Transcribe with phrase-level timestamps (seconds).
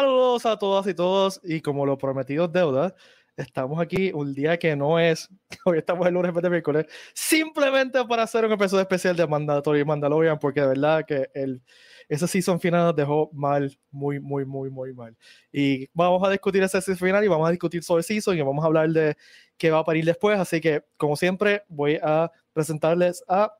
[0.00, 2.94] Saludos a todas y todos, y como lo prometido es deuda,
[3.36, 5.28] estamos aquí un día que no es,
[5.66, 10.38] hoy estamos el lunes de miércoles, simplemente para hacer un episodio especial de Mandatory Mandalorian,
[10.38, 11.60] porque de verdad que el,
[12.08, 15.14] ese season final nos dejó mal, muy, muy, muy, muy mal.
[15.52, 18.40] Y vamos a discutir ese season final y vamos a discutir sobre el season y
[18.40, 19.18] vamos a hablar de
[19.58, 23.54] qué va a parir después, así que como siempre voy a presentarles a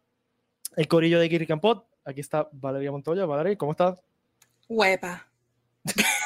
[0.75, 1.87] el corillo de Kiri Campot.
[2.03, 3.27] Aquí está Valeria Montoya.
[3.27, 4.01] Valeria, ¿cómo estás?
[4.71, 5.27] Huepa.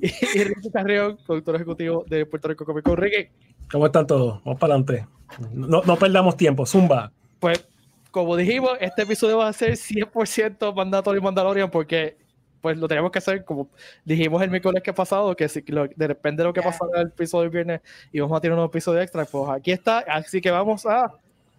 [0.34, 2.96] y, Ricky Carrión, productor ejecutivo de Puerto Rico Comic Con.
[2.96, 3.28] Ricky.
[3.70, 4.42] ¿Cómo están todos?
[4.44, 5.06] Vamos para adelante.
[5.52, 6.64] No, no perdamos tiempo.
[6.64, 7.12] Zumba.
[7.38, 7.66] Pues,
[8.10, 12.16] como dijimos, este episodio va a ser 100% mandatorio Mandalorian porque
[12.60, 13.70] pues lo tenemos que hacer como
[14.04, 16.70] dijimos el miércoles que pasado, que si, lo, depende de lo que yeah.
[16.70, 17.80] pasara el episodio del viernes
[18.12, 21.10] y vamos a tener un episodio extra, pues aquí está, así que vamos a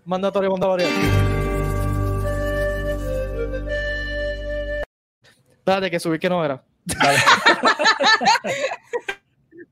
[0.06, 0.92] mandatorio Mandalorian.
[5.66, 6.64] Dale, que subir que no era.
[6.86, 7.18] Vale.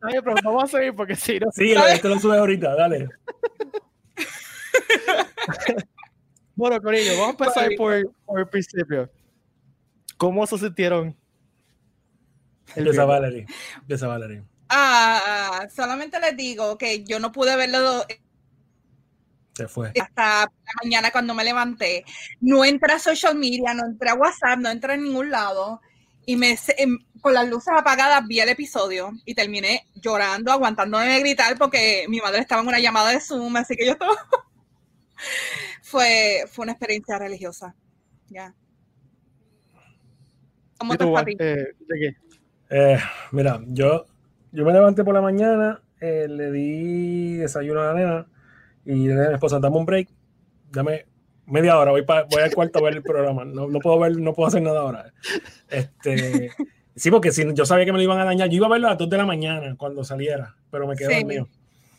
[0.02, 1.52] Oye, pero vamos a seguir porque si no.
[1.52, 3.09] Sí, esto lo sube ahorita, dale.
[6.55, 9.11] bueno, Corillo, vamos a empezar por, por el principio.
[10.17, 11.15] ¿Cómo se sintieron?
[12.75, 13.45] Empieza Valerie.
[13.77, 14.43] Empieza Valerie.
[14.69, 18.05] Ah, solamente les digo que yo no pude verlo
[19.59, 19.91] se fue.
[19.99, 22.05] Hasta la mañana cuando me levanté.
[22.39, 25.81] No entré a social media, no entré a WhatsApp, no entré a ningún lado.
[26.30, 26.55] Y me,
[27.22, 32.19] con las luces apagadas vi el episodio y terminé llorando, aguantándome de gritar porque mi
[32.19, 34.13] madre estaba en una llamada de Zoom, así que yo estaba...
[35.81, 37.75] fue, fue una experiencia religiosa.
[38.27, 38.53] Ya.
[40.77, 42.16] ¿Cómo te fue eh, ¿De
[42.69, 42.99] eh,
[43.31, 44.05] mira, yo,
[44.52, 48.27] yo me levanté por la mañana, eh, le di desayuno a la nena
[48.86, 50.09] y le dije a mi esposa, dame un break,
[50.69, 51.08] dame
[51.50, 54.17] media hora, voy, pa, voy al cuarto a ver el programa, no, no, puedo ver,
[54.17, 55.14] no puedo hacer nada ahora.
[55.70, 56.52] Este,
[56.95, 58.87] sí, porque si yo sabía que me lo iban a dañar, yo iba a verlo
[58.87, 61.48] a las 2 de la mañana cuando saliera, pero me quedé sí, dormido.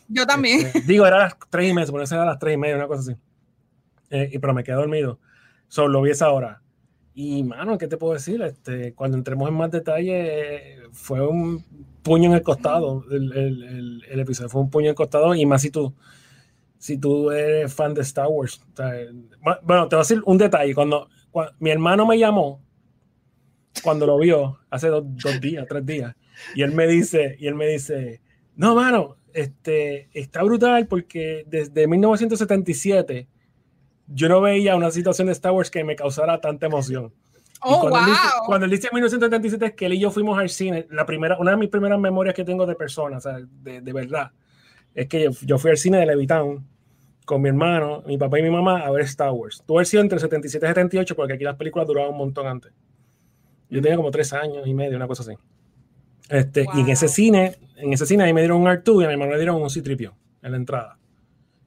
[0.07, 0.65] Yo también.
[0.65, 2.57] Este, digo, era a las 3 y media, suponía que era a las 3 y
[2.57, 3.19] media, una cosa así.
[4.09, 5.19] Eh, y, pero me quedé dormido.
[5.67, 6.61] Solo lo vi esa hora.
[7.13, 8.41] Y, mano, ¿qué te puedo decir?
[8.41, 11.63] Este, cuando entremos en más detalle, fue un
[12.03, 13.05] puño en el costado.
[13.09, 15.33] El, el, el, el, episodio fue un puño en el costado.
[15.35, 15.93] Y más si tú,
[16.81, 18.59] si tú eres fan de Star Wars.
[18.73, 18.91] O sea,
[19.61, 20.73] bueno, te voy a decir un detalle.
[20.73, 22.59] Cuando, cuando, mi hermano me llamó,
[23.83, 26.15] cuando lo vio, hace dos, dos días, tres días,
[26.55, 28.19] y él me dice, y él me dice,
[28.55, 33.27] no, mano, este, está brutal porque desde 1977
[34.07, 37.13] yo no veía una situación de Star Wars que me causara tanta emoción.
[37.61, 37.99] Oh, cuando, wow.
[37.99, 41.05] él dice, cuando, él dice, 1977 es que él y yo fuimos al cine, la
[41.05, 44.31] primera, una de mis primeras memorias que tengo de personas, o sea, de, de, verdad,
[44.95, 46.65] es que yo, yo, fui al cine de Levitown
[47.25, 49.63] con mi hermano, mi papá y mi mamá a ver Star Wars.
[49.65, 52.73] Tuve sido entre 77 y 78 porque aquí las películas duraban un montón antes.
[53.69, 55.33] Yo tenía como tres años y medio, una cosa así.
[56.29, 56.77] Este, wow.
[56.77, 59.13] Y en ese cine, en ese cine ahí me dieron un R2 y a mi
[59.13, 60.97] hermano le dieron un C-Tripio en la entrada.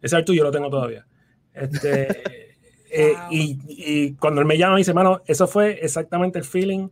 [0.02, 1.06] Ese R2 yo lo tengo todavía.
[1.54, 2.08] Este,
[2.90, 3.28] eh, wow.
[3.30, 6.88] y, y, cuando él me llama, me dice, hermano, eso fue exactamente el feeling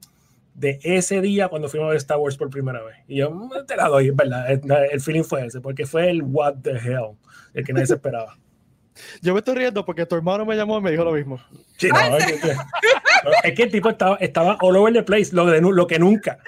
[0.54, 2.96] de ese día cuando fuimos a ver Star Wars por primera vez.
[3.08, 4.50] Y yo te la doy, es verdad.
[4.50, 4.60] El,
[4.92, 7.16] el, feeling fue ese, porque fue el what the hell,
[7.54, 8.36] el que nadie se esperaba.
[9.22, 11.40] Yo me estoy riendo porque tu hermano me llamó y me dijo lo mismo.
[11.78, 12.52] Sí, no, es, que,
[13.44, 16.38] es, que, el tipo estaba, estaba all over the place, lo, de, lo que nunca.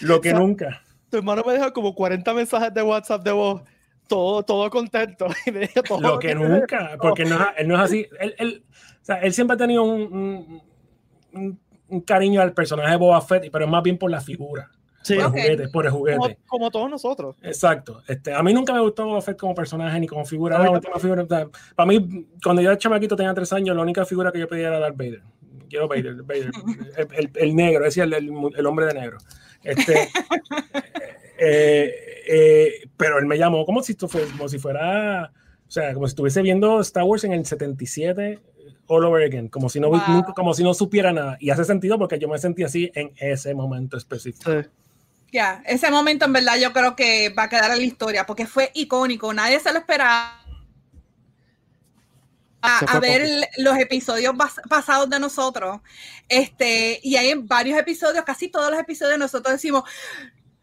[0.00, 0.82] Lo que o sea, nunca.
[1.08, 3.62] Tu hermano me dejó como 40 mensajes de WhatsApp de voz
[4.06, 5.26] todo, todo contento.
[5.88, 8.06] Todo lo que, que nunca, porque no, él no es así.
[8.20, 8.64] Él, él,
[9.02, 10.62] o sea, él siempre ha tenido un, un,
[11.32, 11.60] un,
[11.94, 14.70] un, cariño al personaje de Boba Fett, pero es más bien por la figura.
[15.02, 15.42] Sí, por, okay.
[15.42, 16.18] el juguete, por el juguete.
[16.18, 17.36] Como, como, todos nosotros.
[17.42, 18.02] Exacto.
[18.08, 20.58] Este, a mí nunca me gustó Boba Fett como personaje ni como figura.
[20.58, 24.32] La última figura para mí, cuando yo era chamaquito tenía tres años, la única figura
[24.32, 25.22] que yo pedía era Darth Vader.
[25.68, 26.50] Quiero Vader, Vader
[26.96, 29.18] el, el, el, negro, decía el, el, hombre de negro.
[29.62, 29.94] Este,
[31.38, 31.94] eh,
[32.26, 35.32] eh, pero él me llamó como si, fue, como si fuera,
[35.66, 38.40] o sea, como si estuviese viendo Star Wars en el 77
[38.86, 40.00] all over again, como si no, wow.
[40.08, 41.36] nunca, como si no supiera nada.
[41.40, 44.50] Y hace sentido porque yo me sentí así en ese momento específico.
[44.50, 44.68] Sí.
[45.32, 48.24] Ya, yeah, ese momento en verdad yo creo que va a quedar en la historia
[48.24, 50.40] porque fue icónico, nadie se lo esperaba.
[52.66, 54.34] A, a ver los episodios
[54.70, 55.80] pasados de nosotros.
[56.28, 59.84] Este, y hay varios episodios, casi todos los episodios nosotros decimos,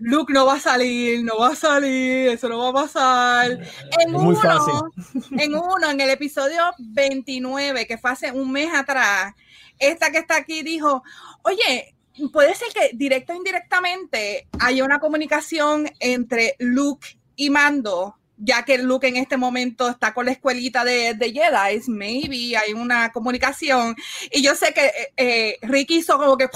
[0.01, 3.51] Luke no va a salir, no va a salir, eso no va a pasar.
[3.99, 5.31] En Muy uno, fácil.
[5.39, 9.33] en uno, en el episodio 29, que fue hace un mes atrás,
[9.77, 11.03] esta que está aquí dijo,
[11.43, 11.95] oye,
[12.33, 18.77] puede ser que directo o indirectamente haya una comunicación entre Luke y Mando ya que
[18.79, 23.95] Luke en este momento está con la escuelita de, de Jedi, maybe hay una comunicación.
[24.31, 26.49] Y yo sé que eh, eh, Ricky hizo como que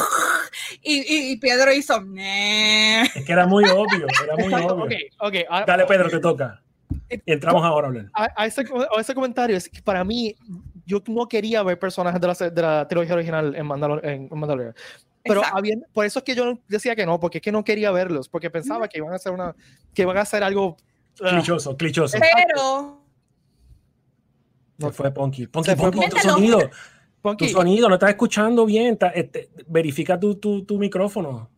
[0.81, 4.85] y, y, Pedro hizo es que era muy obvio, era muy obvio.
[4.85, 5.45] Okay, okay.
[5.49, 6.61] Ah, Dale, Pedro, te toca.
[7.09, 8.05] Y entramos ahora a hablar.
[8.13, 10.35] A, ese, a, ese, comentario, es que para mí,
[10.85, 14.75] yo no quería ver personajes de la, de la trilogía original en, Mandalor en Mandalorian.
[15.23, 15.41] Pero
[15.93, 18.51] por eso es que yo decía que no, porque es que no quería verlos, porque
[18.51, 19.55] pensaba que iban a hacer una,
[19.93, 20.77] que iban a hacer algo.
[21.17, 22.17] Clichoso, clichoso.
[22.19, 23.05] Pero
[24.77, 25.47] no fue Ponky.
[25.47, 26.69] Ponky, Ponky, tu sonido.
[27.37, 28.97] Tu sonido, no estás escuchando bien.
[29.13, 31.49] Este, verifica tu, tu, tu micrófono.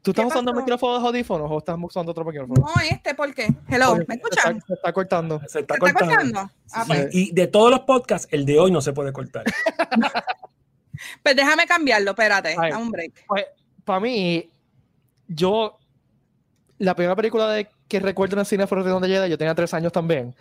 [0.00, 2.60] ¿Tú estás usando el micrófono de audífonos o estás usando otro micrófono?
[2.60, 3.48] No, este, ¿por qué?
[3.68, 4.60] Hello, ¿me escuchan?
[4.66, 5.40] Se está, cortando.
[5.46, 6.50] Se está, cortando.
[6.72, 7.08] Ah, pues.
[7.12, 9.44] Y de todos los podcasts, el de hoy no se puede cortar.
[11.22, 13.26] pues déjame cambiarlo, espérate, da un break.
[13.28, 13.44] Pues,
[13.84, 14.50] para mí,
[15.28, 15.78] yo,
[16.78, 19.74] la primera película de, que recuerdo en el cine fue donde Jedi, yo tenía tres
[19.74, 20.34] años también.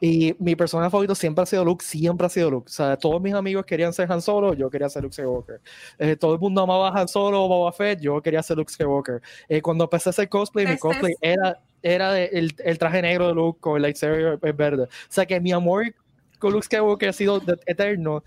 [0.00, 2.66] Y mi personaje favorito siempre ha sido Luke, siempre ha sido Luke.
[2.68, 5.60] O sea, todos mis amigos querían ser Han Solo, yo quería ser Luke Skywalker.
[5.98, 9.20] Eh, todo el mundo amaba Han Solo o Boba Fett, yo quería ser Luke Skywalker.
[9.48, 13.34] Eh, cuando empecé a hacer cosplay, mi cosplay era, era el, el, traje negro de
[13.34, 14.84] Luke con el lightsaber verde.
[14.84, 15.92] O sea, que mi amor
[16.38, 18.22] con Luke Skywalker ha sido eterno.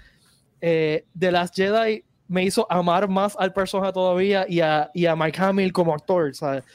[0.60, 5.16] Eh, de las Jedi me hizo amar más al personaje todavía y a, y a
[5.16, 6.36] Mike Hamill como actor.
[6.36, 6.66] ¿sabes?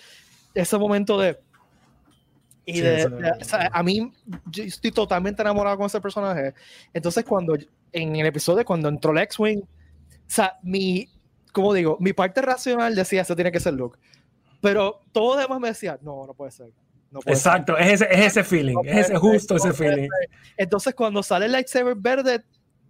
[0.55, 1.39] Ese momento de
[2.71, 2.83] y
[3.73, 4.13] a mí,
[4.47, 6.55] yo estoy totalmente enamorado con ese personaje.
[6.93, 7.57] Entonces, cuando
[7.93, 9.67] en el episodio, cuando entró el X-Wing, o
[10.27, 11.09] sea, mi,
[11.53, 13.99] como digo, mi parte racional decía, eso tiene que ser Luke.
[14.61, 16.71] Pero todo demás me decía, no, no puede ser.
[17.27, 20.09] Exacto, Es, ese, es ese feeling, es ese, justo ese feeling.
[20.57, 22.45] Entonces, cuando sale el lightsaber verde,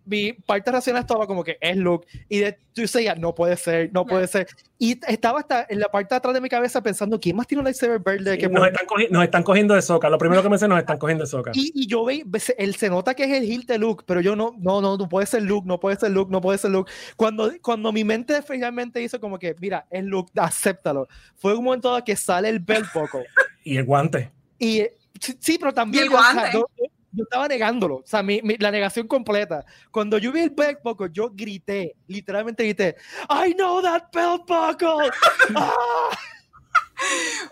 [0.05, 2.06] mi parte racional estaba como que es Luke.
[2.29, 4.49] Y de, tú decías, no puede ser, no puede ser.
[4.79, 7.61] Y estaba hasta en la parte de atrás de mi cabeza pensando, ¿quién más tiene
[7.61, 8.38] un lightsaber verde?
[8.38, 10.08] Que nos, están nos, están cogiendo de soca.
[10.08, 11.50] Lo primero que me dicen, nos están cogiendo de soca.
[11.55, 12.25] Y, y yo ve,
[12.58, 15.08] él se nota que es el heel de Luke, pero yo no, no, no, no
[15.08, 16.91] puede ser Luke, no puede ser Luke, no puede ser Luke.
[17.17, 21.08] Cuando, cuando mi mente finalmente hizo como que, mira, es Luke, acéptalo.
[21.37, 23.20] Fue un momento que sale el belt poco.
[23.64, 24.31] y el guante.
[24.58, 24.82] Y
[25.19, 26.05] sí, pero también.
[26.05, 26.62] el guante
[27.12, 29.64] yo estaba negándolo, o sea, mi, la negación completa.
[29.90, 32.96] Cuando yo vi el belt buckle, yo grité, literalmente grité,
[33.28, 35.10] I know that belt buckle.
[35.56, 36.10] ¡Ah!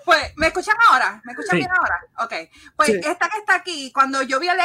[0.04, 1.20] Pues, ¿me escuchan ahora?
[1.24, 2.00] ¿Me escuchan bien ahora?
[2.24, 2.50] Ok.
[2.76, 4.58] Pues esta que está aquí, cuando yo vi el...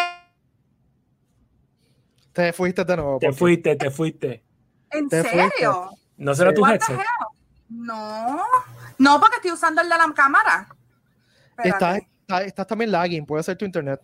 [2.33, 3.19] Te fuiste de nuevo.
[3.19, 4.43] Te fuiste, te fuiste.
[4.91, 5.91] ¿En serio?
[6.17, 6.99] ¿No será tu headset?
[7.69, 8.43] No,
[8.97, 10.67] no, porque estoy usando el de la cámara.
[11.63, 12.01] Estás,
[12.45, 14.01] estás también lagging, puede ser tu internet.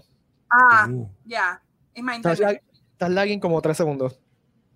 [0.49, 1.09] Ah, uh.
[1.25, 1.61] ya.
[1.93, 2.63] Es mi internet.
[2.91, 4.19] Estás, lagging como tres segundos.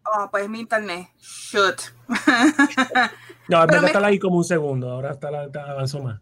[0.06, 1.10] Oh, pues mi internet.
[1.18, 1.82] Shoot.
[3.48, 4.92] no, en verdad está lagging como un segundo.
[4.92, 6.20] Ahora está, está avanzó más.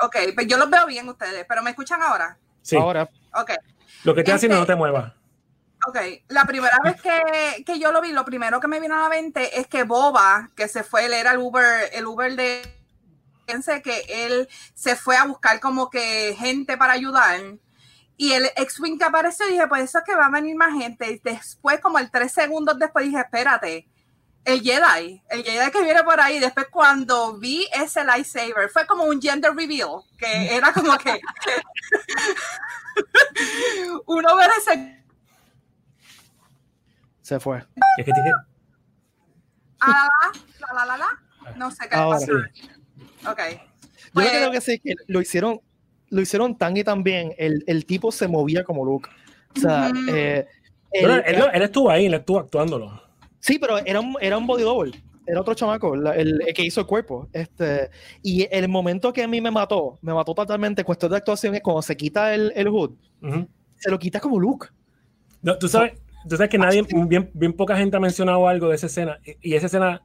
[0.00, 2.38] Ok, pues yo los veo bien ustedes, pero ¿me escuchan ahora?
[2.62, 2.76] Sí.
[2.76, 3.08] Ahora.
[3.34, 3.52] Ok.
[4.04, 5.12] Lo que te haciendo no te muevas.
[5.86, 5.96] Ok,
[6.28, 9.08] la primera vez que, que, yo lo vi, lo primero que me vino a la
[9.08, 12.62] mente es que Boba, que se fue, él era el Uber, el Uber de...
[13.46, 17.40] Pensé que él se fue a buscar como que gente para ayudar
[18.22, 21.10] y el X-Wing que apareció, dije, pues eso es que va a venir más gente.
[21.10, 23.88] Y después, como el tres segundos después, dije, espérate,
[24.44, 26.38] el Jedi, el Jedi que viene por ahí.
[26.38, 30.26] Después, cuando vi ese lightsaber, fue como un gender reveal, que
[30.56, 31.20] era como que
[34.06, 35.04] uno ve ese.
[37.22, 37.58] Se fue.
[37.98, 38.32] Es que tiene...
[39.80, 40.08] Ah,
[40.60, 42.32] la, la, la, la, No sé qué pasa.
[43.26, 43.40] Ok.
[44.14, 45.60] Yo creo pues que sí, que lo hicieron
[46.12, 49.08] lo hicieron tan y tan bien, el, el tipo se movía como Luke.
[49.56, 50.46] O sea, eh,
[50.92, 53.02] él, él, estuvo ahí, él estuvo actuándolo.
[53.40, 54.92] Sí, pero era un, era un body double.
[55.26, 57.28] Era otro chamaco, el, que hizo el cuerpo.
[57.32, 57.88] Este,
[58.22, 60.84] y el momento que a mí me mató, me mató totalmente.
[60.84, 62.92] Cuestión de actuación es cuando se quita el, el hood,
[63.76, 64.66] se lo quita como Luke.
[65.40, 65.94] No, tú sabes,
[66.28, 69.18] tú sabes que nadie, bien, bien poca gente ha mencionado algo de esa escena.
[69.40, 70.02] Y esa escena,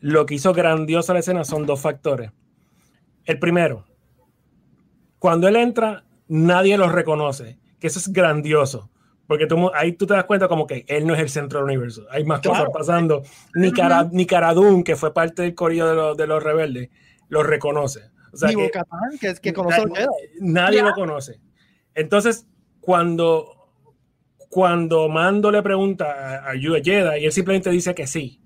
[0.00, 2.30] lo que hizo grandiosa la escena son dos factores.
[3.26, 3.84] El primero,
[5.22, 8.90] cuando él entra, nadie lo reconoce, que eso es grandioso.
[9.28, 11.66] Porque tú, ahí tú te das cuenta como que él no es el centro del
[11.66, 12.04] universo.
[12.10, 13.22] Hay más cosas pasando.
[13.54, 16.90] Ni, Cara, ni Caradún, que fue parte del corillo de, los, de los rebeldes,
[17.28, 18.10] lo reconoce.
[18.32, 19.84] O sea, que, que, conoce
[20.40, 21.38] Nadie lo conoce.
[21.94, 22.48] Entonces,
[22.80, 23.46] cuando,
[24.50, 28.42] cuando Mando le pregunta a, a Jedi, y él simplemente dice que sí.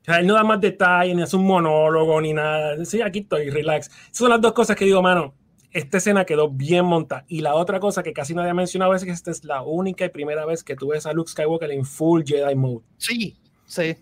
[0.00, 2.84] O sea, él no da más detalles, ni hace un monólogo, ni nada.
[2.84, 3.86] Sí, aquí estoy, relax.
[3.86, 5.37] Esas son las dos cosas que digo, mano,
[5.72, 7.24] esta escena quedó bien montada.
[7.28, 10.04] Y la otra cosa que casi nadie ha mencionado es que esta es la única
[10.04, 12.84] y primera vez que tú ves a Luke Skywalker en full Jedi mode.
[12.96, 13.96] Sí, sí.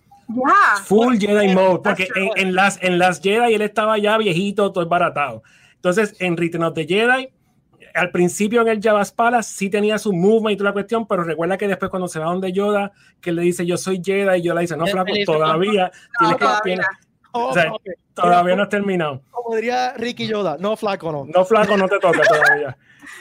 [0.85, 5.42] Full Jedi mode, porque en, las, en las Jedi él estaba ya viejito, todo baratado.
[5.76, 7.28] Entonces, en Return of the Jedi,
[7.94, 11.23] al principio en el Jabba's Palace sí tenía su movement y toda la cuestión, pero
[11.23, 14.42] recuerda que después cuando se va donde Yoda, que le dice yo soy Jedi y
[14.42, 16.87] Yoda dice, no, flaco, todavía, No, tienes que- tienes-
[17.38, 17.82] o sea, ok.
[18.14, 19.22] todavía no has terminado.
[19.30, 21.24] Como diría Ricky Yoda, no flaco, no.
[21.26, 22.76] No, flaco, no te toca todavía.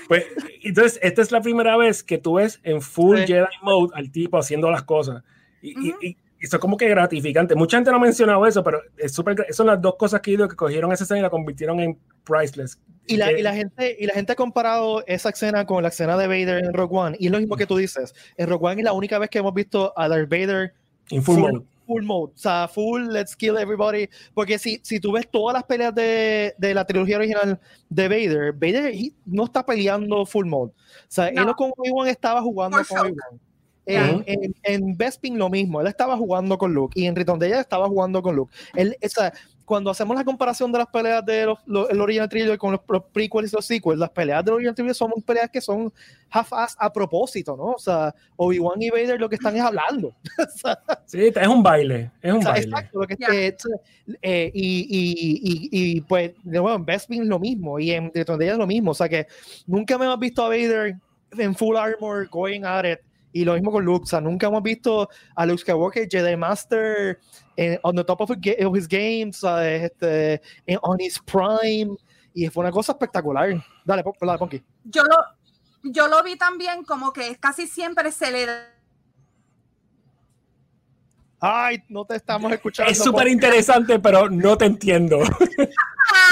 [0.07, 0.25] Pues,
[0.63, 3.27] entonces, esta es la primera vez que tú ves en full Sí.
[3.27, 5.24] Jedi mode al tipo haciendo las cosas.
[5.62, 6.00] Y, y- Ujú.
[6.01, 7.55] y eso es como que gratificante.
[7.55, 10.31] Mucha gente no ha mencionado eso, pero es súper gra- son las dos cosas que
[10.31, 12.79] ido que cogieron esa escena y la convirtieron en priceless.
[13.07, 15.89] Y la, Que- y, la gente, y la gente ha comparado esa escena con la
[15.89, 17.17] escena de Vader en Rogue One.
[17.19, 18.13] Y es lo mismo que tú dices.
[18.38, 20.74] En Rogue One es la única vez que hemos visto a Darth Vader
[21.10, 21.65] en full, full, mode.
[21.86, 22.34] Full mode.
[22.34, 24.08] O sea, full let's kill everybody.
[24.34, 28.54] Porque si, si tú ves todas las peleas de, de la trilogía original de Vader,
[28.54, 30.72] Vader he- no está peleando full mode.
[30.72, 30.75] O
[31.08, 31.44] sea, No.
[31.50, 32.98] él con Obi-Wan estaba jugando con.
[33.00, 33.39] Obi-Wan.
[33.88, 34.24] En, Ujú.
[34.25, 37.62] en, en Bespin lo mismo, él estaba jugando con Luke y en Return de ella
[37.62, 38.51] estaba jugando con Luke.
[38.74, 39.32] Él, o sea,
[39.65, 42.81] cuando hacemos la comparación de las peleas de los, los- el Original Trilogy con los,
[42.88, 45.91] los prequels y los sequels, las peleas del Original Trilogy son peleas que son
[46.29, 47.72] half-ass a propósito, ¿no?
[47.72, 50.13] O sea, Obi-Wan y Vader lo que están es hablando.
[50.38, 52.67] O sea, Sí, es un baile, es un o sea, baile.
[52.67, 53.27] exacto, lo que, Ya.
[53.34, 53.57] eh,
[54.22, 58.12] eh, y, y, y, y, pues, de nuevo, en Bespin es lo mismo y en
[58.13, 58.91] Return de ella es lo mismo.
[58.91, 59.27] O sea, que
[59.65, 60.95] nunca me hemos visto a Vader
[61.38, 63.00] en full armor going at it.
[63.36, 67.20] Y lo mismo con Luke, o sea, nunca hemos visto a Luke Skywalker, Jedi Master,
[67.82, 69.92] on the top of, his game, ¿sabes?
[69.92, 71.98] Este, en- on his prime,
[72.34, 73.62] y fue una cosa espectacular.
[73.84, 74.63] Dale, pon- dale, Ponky.
[74.86, 75.18] Yo lo,
[75.84, 78.72] yo lo vi también como que casi siempre se le da
[81.42, 82.89] Ay, no te estamos escuchando.
[82.89, 85.20] Es súper interesante, pero no te entiendo.
[85.20, 85.63] Te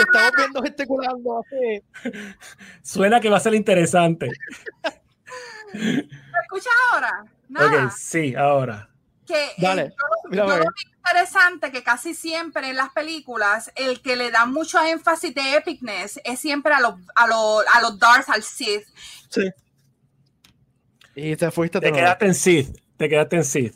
[0.04, 1.84] estamos viendo gesticulando así.
[2.82, 4.30] Suena que va a ser interesante.
[7.04, 7.26] ¿Me escuchas ahora?
[7.50, 7.86] Nada.
[7.86, 8.90] Ok, sí, ahora.
[9.26, 9.94] Que eh, Dale,
[10.32, 10.66] yo, mira, yo lo
[10.98, 16.20] interesante que casi siempre en las películas el que le da mucho énfasis de epicness
[16.24, 18.84] es siempre a los a los a los Darth al Sith.
[19.30, 19.50] Sí.
[21.16, 22.78] Y te fuiste Te quedaste en Sith.
[22.98, 23.76] Te quedaste en Sith.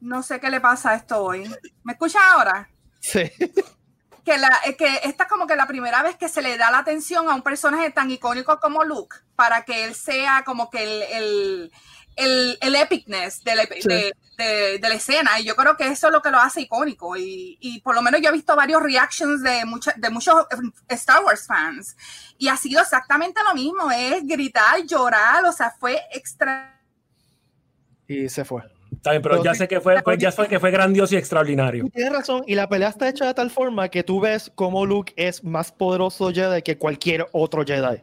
[0.00, 1.50] No sé qué le pasa a esto hoy.
[1.82, 2.68] ¿Me escuchas ahora?
[3.00, 3.30] Sí.
[4.24, 6.70] Que, la, eh, que esta es como que la primera vez que se le da
[6.70, 10.82] la atención a un personaje tan icónico como Luke para que él sea como que
[10.82, 11.72] el, el,
[12.16, 13.80] el, el epicness de la, Sí.
[13.88, 16.62] de, de- de la escena y yo creo que eso es lo que lo hace
[16.62, 20.34] icónico y, y por lo menos yo he visto varios reactions de, mucha- de muchos
[20.50, 21.96] eh, Star Wars fans
[22.38, 26.80] y ha sido exactamente lo mismo, es gritar, llorar, o sea, fue extra...
[28.08, 28.62] Y se fue.
[28.92, 31.14] Está bien, pero Pero ya sí, sé que fue, pues ya fue que fue grandioso
[31.14, 31.88] y extraordinario.
[31.92, 35.12] Tienes razón, y la pelea está hecha de tal forma que tú ves cómo Luke
[35.16, 38.02] es más poderoso Jedi que cualquier otro Jedi.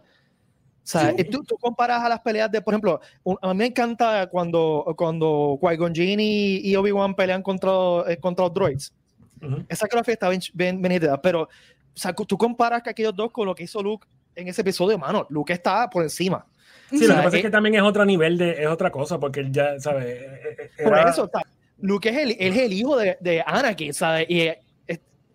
[0.83, 1.23] O sea, Sí.
[1.25, 4.93] tú, tú comparas a las peleas de, por ejemplo, un- a mí me encanta cuando,
[4.97, 7.71] cuando Qui-Gon Jinn y, y Obi-Wan pelean contra,
[8.07, 8.93] eh, contra los droids.
[9.41, 9.63] Ujú.
[9.69, 11.47] Esa coreografía está bien, bien, bien pero o
[11.93, 15.25] sea, tú comparas que aquellos dos con lo que hizo Luke en ese episodio, mano,
[15.29, 16.45] Luke está por encima.
[16.89, 18.67] Sí, O lo sea, que pasa eh, es que también es otro nivel de, es
[18.67, 20.05] otra cosa, porque él ya, ¿sabes?
[20.05, 20.41] Eh,
[20.77, 21.41] eh, Por era- eso, o sea,
[21.79, 24.25] Luke es el, él es el hijo de, de Anakin, ¿sabes?
[24.29, 24.49] Y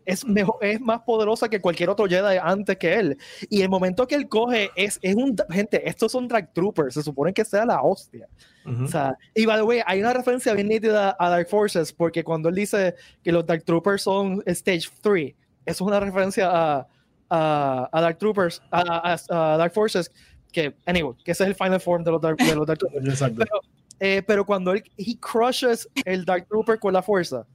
[0.08, 3.18] es, mejor, es más poderosa que cualquier otro Jedi antes que él.
[3.50, 5.36] Y el momento que él coge es, es un...
[5.50, 8.26] Gente, estos son Drag Troopers, se supone que sea la hostia.
[8.64, 8.84] Ujú.
[8.84, 12.24] O sea, y by the way, hay una referencia bien nítida a Dark Forces, porque
[12.24, 15.36] cuando él dice que los Dark Troopers son Stage 3, eso
[15.66, 16.86] es una referencia a,
[17.30, 20.10] a, a Dark Troopers, a, a- a Dark Forces,
[20.50, 23.06] que, anyway, que ese es el final form de los Dark, de los Dark Troopers.
[23.06, 23.36] Exacto.
[23.38, 23.60] Pero,
[24.00, 27.46] eh, pero cuando él he crushes el Dark Trooper con la fuerza,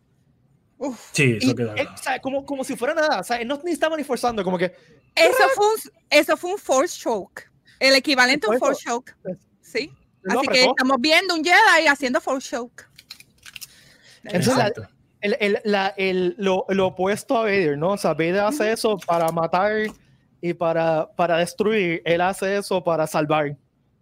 [1.12, 1.74] Sí, y, eso queda.
[1.76, 4.04] eh, o sea, como, como si fuera nada, o sea, él no ni estaba ni
[4.04, 4.74] forzando, como que
[5.16, 5.74] Eso fue un,
[6.10, 7.50] eso fue un force choke,
[7.80, 9.16] el equivalente a un force choke.
[9.62, 9.92] Sí.
[10.22, 10.70] lo Así que apretó.
[10.72, 12.88] estamos viendo un Jedi haciendo force choke.
[14.24, 14.74] Entonces,
[15.22, 17.92] el, el, la- el- lo, lo opuesto a Vader, ¿no?
[17.92, 19.74] O sea, Vader hace eso para matar
[20.42, 23.52] y para, para destruir, él hace eso para salvar.
[23.52, 23.56] O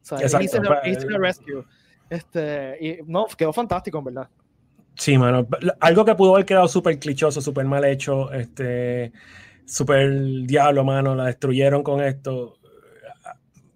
[0.05, 1.63] sea, Exacto, he's in a- para- he's in a rescue.
[2.09, 4.29] Este, y, no, quedó fantástico, en verdad.
[4.95, 5.48] Sí, mano.
[5.79, 9.12] Algo que pudo haber quedado súper clichoso, súper mal hecho, este,
[9.65, 10.12] súper
[10.45, 12.57] diablo, mano, la destruyeron con esto.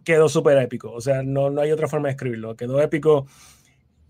[0.04, 0.92] Quedó súper épico.
[0.92, 2.56] O sea, no, no hay otra forma de escribirlo.
[2.56, 3.26] Quedó épico.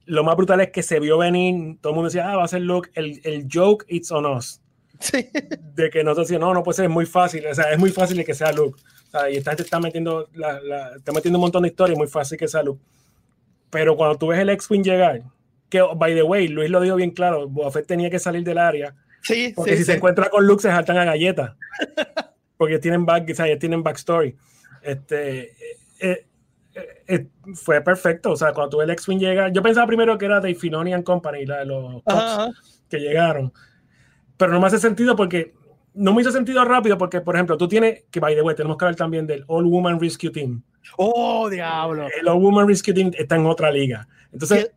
[0.06, 1.78] Lo más brutal es que se vio venir.
[1.80, 2.90] Todo el mundo decía, ah, va a ser Luke.
[2.96, 4.62] El, el joke, it's on us.
[5.00, 5.30] Sí.
[5.74, 7.46] De que nosotros decíamos, no, no puede ser, es muy fácil.
[7.48, 8.80] O sea, es muy fácil de que sea Luke.
[9.08, 11.98] O sea, y esta gente está metiendo, la, la- está metiendo un montón de historias,
[11.98, 12.82] muy fácil que sea Luke.
[13.70, 15.22] Pero cuando tú ves el X-Wing llegar,
[15.70, 18.58] que, by the way, Luis lo dijo bien claro, Boba Fett tenía que salir del
[18.58, 19.92] área, Sí, porque sí, si sí.
[19.92, 21.56] se encuentra con Luke se saltan a galletas.
[22.58, 24.36] porque tienen back, o sea, ya tienen backstory.
[24.82, 26.26] Este, eh, eh,
[27.08, 30.26] eh, fue perfecto, o sea, cuando tú ves el X-Wing llegar, yo pensaba primero que
[30.26, 32.52] era de Filoni and Company, la de los Cops, Ajá, ajá.
[32.88, 33.52] que llegaron.
[34.38, 35.54] Pero no me hace sentido porque
[35.96, 38.78] no me hizo sentido rápido porque, por ejemplo, tú tienes, que by the way, tenemos
[38.78, 40.62] que hablar también del All Woman Rescue Team.
[40.98, 42.08] Oh, diablo.
[42.20, 44.08] El All Woman Rescue Team está en otra liga.
[44.32, 44.72] Entonces, eh,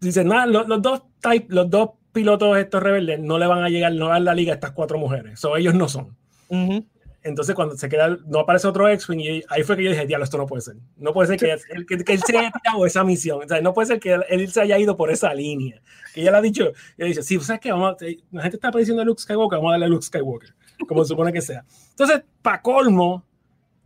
[0.00, 3.68] dice, nada, los, los dos type, los dos pilotos estos rebeldes no le van a
[3.68, 5.38] llegar, no a la liga a estas cuatro mujeres.
[5.38, 6.16] So, ellos no son.
[6.48, 6.84] Ujú.
[7.22, 10.22] Entonces, cuando se queda, no aparece otro X-Wing, y ahí fue que yo dije, diablo,
[10.22, 10.76] esto no puede ser.
[10.96, 13.40] No puede ser que, él- que, que él se haya tirado esa misión.
[13.44, 15.82] O sea, no puede ser que él, él se haya ido por esa línea.
[16.14, 17.72] Que ella le ha dicho, ella dice, sí, ¿sabes qué?
[17.72, 20.54] Vamos a- la gente está prediciendo a Luke Skywalker, vamos a darle a Luke Skywalker,
[20.86, 21.64] como se supone que sea.
[21.90, 23.24] Entonces, para colmo,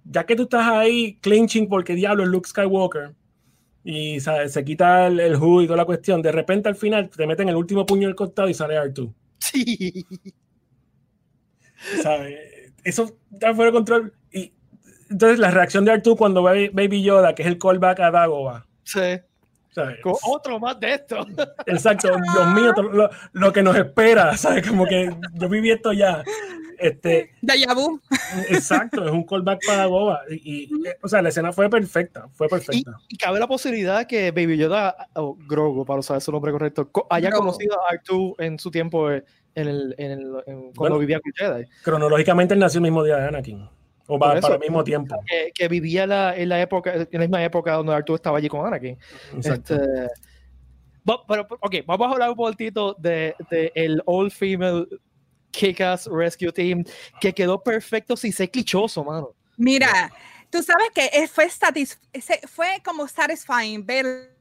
[0.05, 3.15] ya que tú estás ahí clinching porque diablo es Luke Skywalker,
[3.85, 4.53] y ¿sabes?
[4.53, 7.49] se quita el, el hood y toda la cuestión, de repente al final te meten
[7.49, 9.13] el último puño del costado y sale R2.
[9.39, 10.07] Sí.
[12.03, 12.39] ¿sabes?
[12.85, 14.13] Eso está fuera de control.
[14.33, 14.53] Y
[15.11, 18.67] entonces la reacción de Artu cuando ve Baby Yoda, que es el callback a Dagobah,
[18.85, 19.19] Sí.
[19.71, 20.01] ¿sabes?
[20.03, 21.27] Con otro más de esto.
[21.67, 24.67] Exacto, Dios mío, lo, lo que nos espera, ¿sabes?
[24.67, 26.23] Como que yo viví esto ya.
[26.81, 27.31] Este,
[27.75, 28.01] vu.
[28.49, 30.21] exacto, es un callback para Dagobah.
[30.31, 32.93] Y, y, eh, o sea, la escena fue perfecta, fue perfecta.
[33.09, 37.07] y cabe la posibilidad que Baby Yoda, o Grogu, para usar su nombre correcto, co-
[37.11, 40.99] haya conocido a R2 en su tiempo eh, en el, en el, en- cuando Bueno.
[40.99, 41.65] vivía con Jedi.
[41.85, 43.69] Cronológicamente él nació el mismo día de Anakin.
[44.07, 44.43] O para, eso.
[44.43, 45.17] para el mismo tiempo.
[45.27, 48.49] Que, que vivía la, en la época, en la misma época donde R2 estaba allí
[48.49, 48.97] con Anakin.
[49.37, 49.75] Exacto.
[49.75, 50.09] Este,
[51.29, 54.87] pero, ok, vamos a hablar un poquitito de, de el All Female
[55.51, 56.85] Kick-Ass Rescue Team,
[57.21, 59.35] que quedó perfecto sin ser clichoso, mano.
[59.57, 60.13] Mira,
[60.51, 61.29] tú sabes que eh,
[62.49, 64.37] fue, como satisfying ver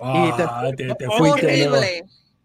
[0.00, 1.32] y te- Ah, te, te fuiste nuevo.
[1.76, 2.04] horrible.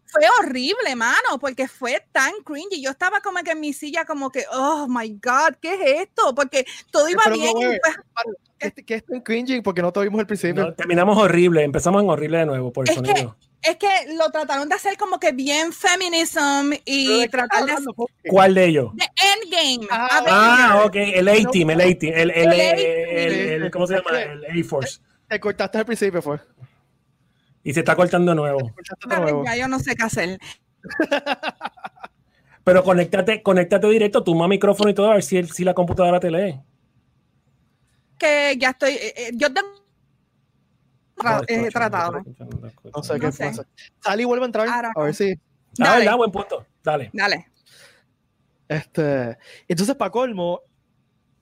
[0.10, 2.82] Fue horrible, mano, porque fue tan cringy.
[2.82, 6.34] Yo estaba como que en mi silla, como que, oh my God, ¿qué es esto?
[6.34, 7.52] Porque todo iba Pero bien.
[7.54, 7.72] no, y güey.
[7.84, 7.96] después-
[8.74, 10.64] Que, que es tan cringing porque no tuvimos el principio.
[10.66, 13.36] No, terminamos horrible, empezamos en horrible de nuevo por el Es que- sonido.
[13.64, 13.88] Es que
[14.18, 17.76] lo trataron de hacer como que bien feminism y tratar de
[18.30, 18.92] ¿Cuál de ellos?
[18.96, 19.06] de
[19.44, 19.88] Endgame.
[19.92, 23.64] Ah, Ah, ok, el A-Team, el A-Team, el, el, El el, A-Team.
[23.64, 24.22] el- ¿cómo se llama?
[24.22, 25.00] El A-Force.
[25.28, 26.40] Te cortaste al principio, fue.
[27.64, 28.72] Y se está cortando de nuevo.
[29.46, 30.40] Ya yo no sé qué hacer.
[32.64, 36.20] Pero conéctate, conéctate directo, toma micrófono y todo, a ver si, el- si la computadora
[36.20, 36.60] te lee.
[38.18, 39.70] Que ya estoy, eh, eh, yo tengo
[41.18, 42.22] tra- eh, tratado.
[42.94, 43.46] No sé No qué sé.
[43.46, 43.66] pasa.
[44.02, 44.68] Sally vuelve a entrar.
[44.68, 45.14] Ahora A ver no.
[45.14, 45.32] si.
[45.34, 45.38] Ah,
[45.78, 46.00] Dale.
[46.06, 46.18] ¿verdad?
[46.18, 46.66] Buen punto.
[46.84, 47.10] Dale.
[47.14, 47.48] Dale.
[48.68, 50.62] Este, entonces, para colmo,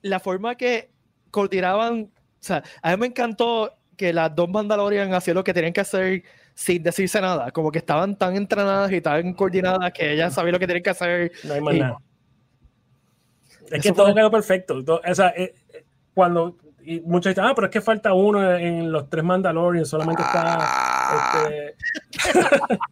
[0.02, 0.90] la forma que
[1.30, 5.72] coordinaban, o sea, a mí me encantó que las dos Mandalorian hacían lo que tenían
[5.72, 6.22] que hacer
[6.54, 10.58] sin decirse nada, como que estaban tan entrenadas y tan coordinadas que ellas sabían lo
[10.58, 11.32] que tenían que hacer.
[11.44, 11.96] No hay más Y- nada.
[13.66, 14.84] Es Eso que todo fue- quedó perfecto.
[14.84, 15.84] To- O sea, eh, eh,
[16.14, 16.56] cuando
[16.86, 21.40] y muchos dicen, ah, pero es que falta uno en los tres Mandalorians, solamente Ah.
[21.42, 21.48] está.
[21.48, 21.76] Este...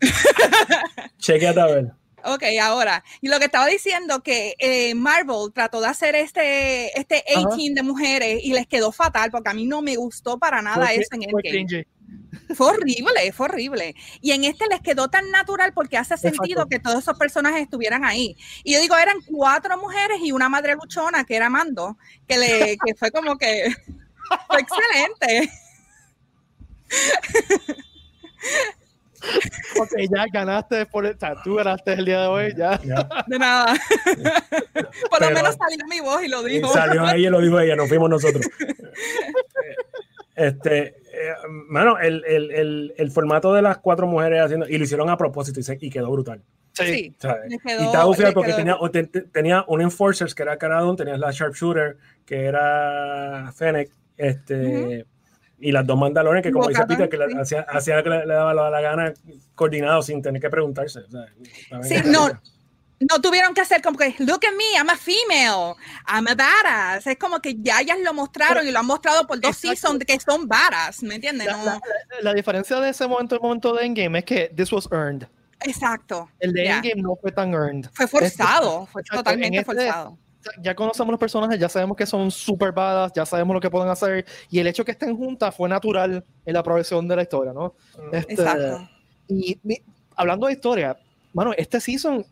[1.19, 1.93] Chequeate a ver.
[2.27, 7.23] Ok, ahora, y lo que estaba diciendo que eh, Marvel trató de hacer este, este
[7.37, 7.55] Ajá.
[7.55, 10.93] 18 de mujeres y les quedó fatal porque a mí no me gustó para nada
[10.93, 11.87] eso en fue Endgame.
[12.55, 13.95] Fue horrible, fue horrible.
[14.21, 16.69] Y en este les quedó tan natural porque hace sentido Exacto.
[16.69, 18.37] que todos esos personajes estuvieran ahí.
[18.63, 21.97] Y yo digo, eran cuatro mujeres y una madre luchona que era Mando,
[22.29, 23.75] que, le, que fue como que
[24.49, 25.51] fue excelente.
[29.81, 32.79] Ok, ya ganaste, por, o sea, tú ganaste el día de hoy, ya.
[32.85, 33.09] Ya.
[33.27, 33.75] De nada.
[35.11, 36.71] Por lo Pero- menos salió mi voz y lo Y dijo.
[36.73, 38.45] salió ella, lo dijo ella, nos fuimos nosotros.
[40.35, 41.35] Este, eh,
[41.69, 45.17] mano, el, el, el, el formato de las cuatro mujeres haciendo, y lo hicieron a
[45.17, 46.43] propósito y, se- y quedó brutal.
[46.73, 50.81] Sí, y estaba le porque tenía, o te- te- tenía un Enforcers que era Cara
[50.81, 55.07] Dune, tenías la Sharpshooter que era Fennec, este,
[55.61, 57.37] y las dos Mandalorian que, como dice Peter, que le- sí.
[57.39, 59.15] hacía, hacía que le, le daba la, la gana
[59.55, 61.03] coordinado sin tener que preguntarse.
[61.83, 62.29] Sí, no,
[63.01, 65.75] no tuvieron que hacer como que, look at me, I'm a female,
[66.09, 67.07] I'm a badass.
[67.07, 69.69] Es como que ya ellas lo mostraron y lo han mostrado por dos Exacto.
[69.77, 71.47] seasons que son badass, ¿me entiendes?
[71.47, 71.81] La, No, la-
[72.23, 75.27] la diferencia de ese momento al momento de Endgame es que this was earned.
[75.61, 76.29] exacto.
[76.41, 76.67] El de.
[76.67, 77.87] Endgame no fue tan earned.
[77.93, 80.19] Fue forzado, fue totalmente en este- forzado.
[80.61, 83.89] Ya conocemos los personajes, ya sabemos que son super badass, ya sabemos lo que pueden
[83.89, 87.55] hacer, y el hecho que estén juntas fue natural en la progresión de la historia,
[87.55, 87.75] ¿no?
[88.13, 88.87] Este, Exacto.
[89.27, 89.81] Y mi-
[90.15, 90.99] hablando de historia,
[91.33, 92.27] mano, este season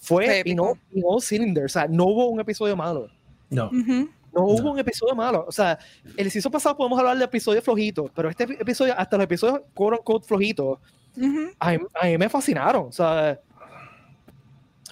[0.00, 3.08] fue y no, y no cylinder, o sea, no hubo un episodio malo.
[3.50, 3.66] No.
[3.66, 4.08] Ujú.
[4.32, 5.44] No hubo un episodio malo.
[5.48, 5.76] O sea,
[6.16, 9.96] el season pasado podemos hablar de episodios flojitos, pero este episodio, hasta los episodios quote
[9.98, 10.78] unquote flojitos,
[11.16, 11.50] Ujú.
[11.58, 12.86] a, mí- a mí me fascinaron.
[12.88, 13.38] O sea,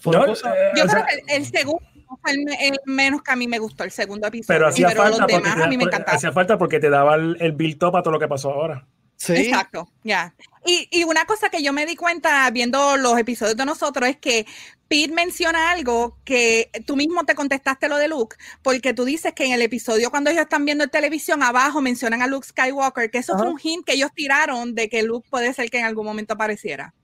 [0.02, 1.82] fue No, cosa- eh, Yo o creo sea, que el, el segundo
[2.22, 4.58] fue el, el menos que a mí me gustó, el segundo episodio.
[4.58, 7.14] pero hacía los falta porque demás te, a mí me hacía falta porque te daba
[7.14, 8.86] el, el build up a todo lo que pasó ahora.
[9.16, 10.34] sí, Exacto, ya.
[10.66, 14.16] Y, y una cosa que yo me di cuenta viendo los episodios de nosotros es
[14.16, 14.46] que
[14.88, 19.44] Pete menciona algo que tú mismo te contestaste lo de Luke, porque tú dices que
[19.44, 23.18] en el episodio cuando ellos están viendo en televisión abajo mencionan a Luke Skywalker, que
[23.18, 26.06] eso fue un hint que ellos tiraron de que Luke puede ser que en algún
[26.06, 26.94] momento apareciera.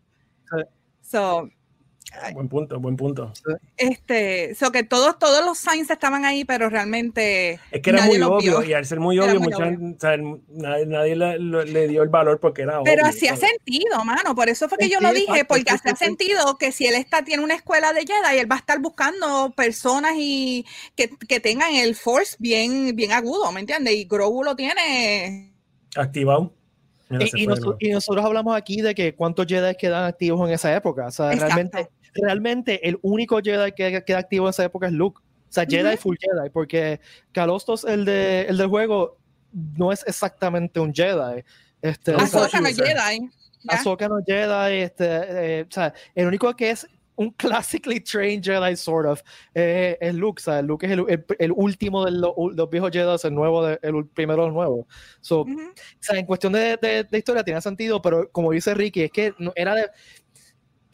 [1.03, 1.51] So,
[2.33, 3.33] Buen punto, buen punto.
[3.77, 7.61] Este, so que todos, todos los signs estaban ahí, pero realmente.
[7.71, 9.41] Es que era muy obvio, y al ser muy obvio,
[10.49, 12.93] nadie, le, dio el valor porque era obvio.
[12.93, 14.35] Pero hacía sentido, mano.
[14.35, 17.43] Por eso fue que yo lo dije, porque hacía sentido que si él está, tiene
[17.43, 20.65] una escuela de Jedi, él va a estar buscando personas y
[20.97, 23.95] que, que tengan el Force bien, bien agudo, ¿me entiendes?
[23.95, 25.55] Y Grogu lo tiene
[25.97, 26.53] activado.
[27.79, 31.07] Y, nosotros hablamos aquí de que cuántos Jedi quedan activos en esa época.
[31.07, 35.21] O sea, realmente realmente el único Jedi que queda activo en esa época es Luke.
[35.21, 37.01] O sea, Jedi full Jedi, porque
[37.33, 39.19] Calostos, el, de, el del juego,
[39.53, 41.45] no es exactamente un Jedi.
[41.81, 43.31] Este, Ahsoka no es Jedi.
[43.69, 44.83] Ahsoka no es Jedi.
[44.83, 49.23] Este, eh, o sea, el único que es un classically trained Jedi, sort of,
[49.55, 50.41] eh, es Luke.
[50.41, 53.79] O sea, Luke es el, el, último de los, los, viejos Jedi, el nuevo, de,
[53.83, 54.87] el primero de los nuevos.
[55.21, 55.47] So, O
[56.01, 59.35] sea, en cuestión de, de, de, historia tiene sentido, pero como dice Ricky, es que
[59.39, 59.89] no, era de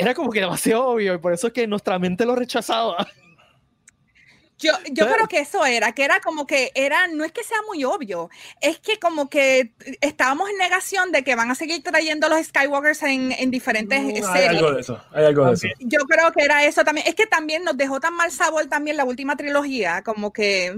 [0.01, 3.07] era como que demasiado obvio y por eso es que nuestra mente lo rechazaba.
[4.61, 7.57] Yo, yo creo que eso era, que era como que era, no es que sea
[7.67, 8.29] muy obvio,
[8.61, 13.03] es que como que estábamos en negación de que van a seguir trayendo los Skywalkers
[13.05, 14.27] en, en diferentes series.
[14.27, 15.67] Hay algo de eso, hay algo de eso.
[15.79, 17.07] Yo creo que era eso también.
[17.07, 20.75] Es que también nos dejó tan mal sabor también la última trilogía, como que,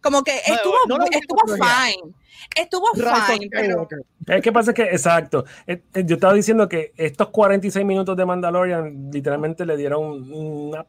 [0.00, 0.78] como que estuvo,
[1.10, 2.14] estuvo fine.
[2.54, 3.88] Estuvo fine, pero...
[4.26, 8.24] Es que pasa que, exacto, eh, eh, yo estaba diciendo que estos 46 minutos de
[8.24, 10.86] Mandalorian literalmente le dieron una,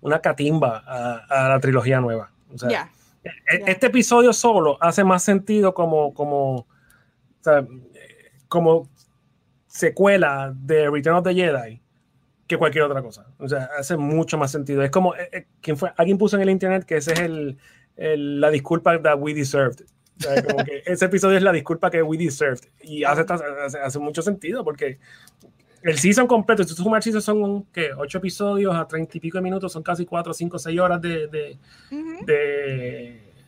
[0.00, 2.30] una catimba a, la trilogía nueva.
[2.52, 2.90] O sea,
[3.24, 6.66] e, e, Este episodio solo hace más sentido como, como,
[8.48, 8.88] como
[9.66, 11.82] secuela de Return of the Jedi
[12.46, 13.26] que cualquier otra cosa.
[13.38, 14.82] O sea, hace mucho más sentido.
[14.82, 15.92] Es como, eh, ¿quién fue?
[15.96, 17.58] Alguien puso en el internet que ese es el,
[18.40, 19.84] la disculpa that we deserved
[20.86, 22.60] ese episodio es la disculpa que we deserved.
[22.82, 23.24] Y hace,
[23.82, 24.98] hace, mucho sentido porque
[25.82, 27.90] el season completo, si tú sumas el season son ¿qué?
[27.96, 31.26] 8 episodios a 30 y pico de minutos, son casi 4, 5, 6 horas de,
[31.28, 31.58] de,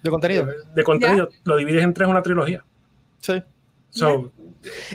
[0.03, 0.49] de, contenido.
[0.75, 1.29] De, contenido.
[1.45, 2.65] Lo divides en tres una trilogía.
[3.21, 3.43] Sí.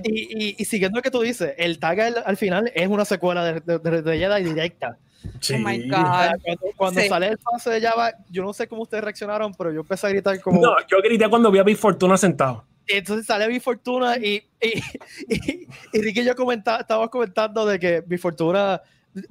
[0.03, 3.79] y, y, siguiendo lo que tú dices, el tag al, final es una secuela de,
[3.79, 4.97] de, de Jedi directa.
[5.25, 6.39] Oh my God.
[6.75, 10.07] Cuando, sale el pase de Java, yo no sé cómo ustedes reaccionaron, pero yo empecé
[10.07, 10.61] a gritar como.
[10.61, 12.65] No, yo grité cuando vi a Big Fortuna sentado.
[12.87, 14.81] entonces sale Big Fortuna y, y,
[15.27, 18.81] y, Ricky y yo comentaba, estábamos comentando de que Big Fortuna,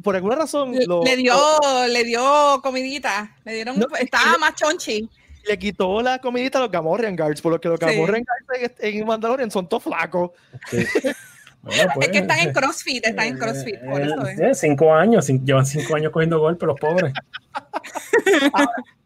[0.02, 0.72] por alguna razón.
[0.72, 1.36] le, dio,
[1.88, 3.36] le dio comidita.
[3.44, 5.08] Le dieron, estaba más chonchi.
[5.46, 9.06] Le quitó la comidita a los Gamorrean Guards, por lo que los Gamorrean Guards en,
[9.06, 10.32] Mandalorian son todos flacos.
[11.68, 15.66] es que pues, están en CrossFit, están en CrossFit, por eso eh, Cinco años, llevan
[15.66, 17.12] cinco años cogiendo golpes los pobres.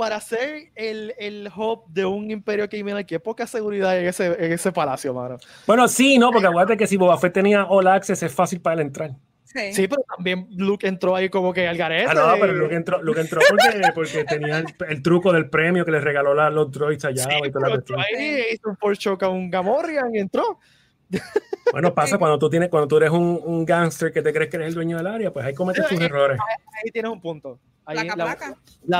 [0.00, 4.52] para ser el, el hub de un imperio criminal, que poca seguridad en ese, en
[4.52, 5.36] ese palacio, mano.
[5.66, 8.76] Bueno, sí, no, porque acuérdate que si Boba Fett tenía All Access es fácil para
[8.76, 9.10] él entrar.
[9.44, 9.88] Sí.
[9.88, 12.08] pero también Luke entró ahí como que al garete.
[12.08, 15.90] Ah, no, pero Luke entró, Luke entró porque, porque tenía el, truco del premio que
[15.90, 17.24] le regaló la, los droids allá.
[17.24, 20.60] Sí, y toda la entró ahí, hizo un Porsche con un Gamorrean y entró.
[21.72, 24.56] Bueno, pasa cuando tú tienes, cuando tú eres un, un gángster que te crees que
[24.56, 26.38] eres el dueño del área, pues ahí cometes tus errores.
[26.82, 27.58] Ahí, tienes un punto.
[27.84, 28.36] Ahí, la, la,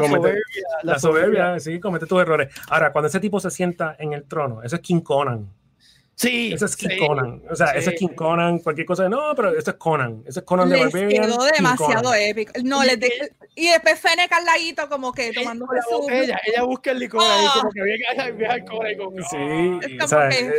[0.01, 0.42] soberbia,
[0.83, 2.53] la, soberbia, sí, comete tus errores.
[2.68, 5.49] Ahora, cuando ese tipo se sienta en el trono, eso es King Conan.
[6.20, 6.53] Sí.
[6.53, 7.42] Eso es King Conan.
[7.49, 9.09] O sea, eso es King Conan, cualquier cosa.
[9.09, 10.23] No, pero eso es Conan.
[10.27, 11.23] Eso es Conan de Barbarian.
[11.23, 12.53] quedó demasiado épico.
[12.62, 12.99] No, les
[13.55, 16.11] y después Fennec al ladito, como que tomando su...
[16.11, 20.11] Ella, ella busca el licor ahí, como que viene, viene alcohol y como Sí, es
[20.11, 20.53] como que...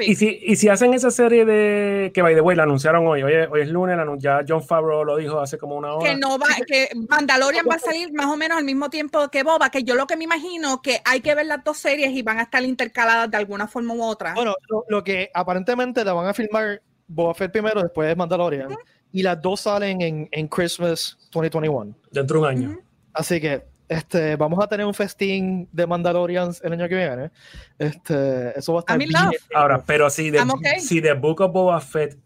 [0.00, 3.22] Y si, y si hacen esa serie de que by the way la anunciaron hoy,
[3.22, 6.10] hoy, hoy es lunes, ya John Favreau lo dijo hace como una hora.
[6.10, 9.42] Que no va, que Mandalorian va a salir más o menos al mismo tiempo que
[9.42, 12.22] Boba, que yo lo que me imagino que hay que ver las dos series y
[12.22, 14.34] van a estar intercaladas de alguna forma u otra.
[14.34, 14.54] Bueno,
[14.88, 18.76] lo, que aparentemente la van a filmar Boba Fett primero, después de Mandalorian,
[19.12, 21.94] y las dos salen en, en Christmas 2021.
[22.10, 22.78] Dentro de un año.
[23.12, 27.30] Así que este, vamos a tener un festín de Mandalorians el año que viene.
[27.78, 29.10] Este, eso va a estar bien.
[29.54, 30.40] Ahora, pero si de,
[30.78, 32.18] si The Book of Boba Fett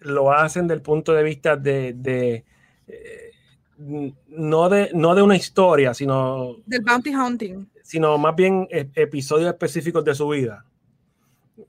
[0.00, 2.44] lo hacen del punto de vista de, de
[2.86, 3.32] eh,
[3.78, 10.04] no de no de una historia, sino del bounty hunting, sino más bien episodios específicos
[10.04, 10.64] de su vida.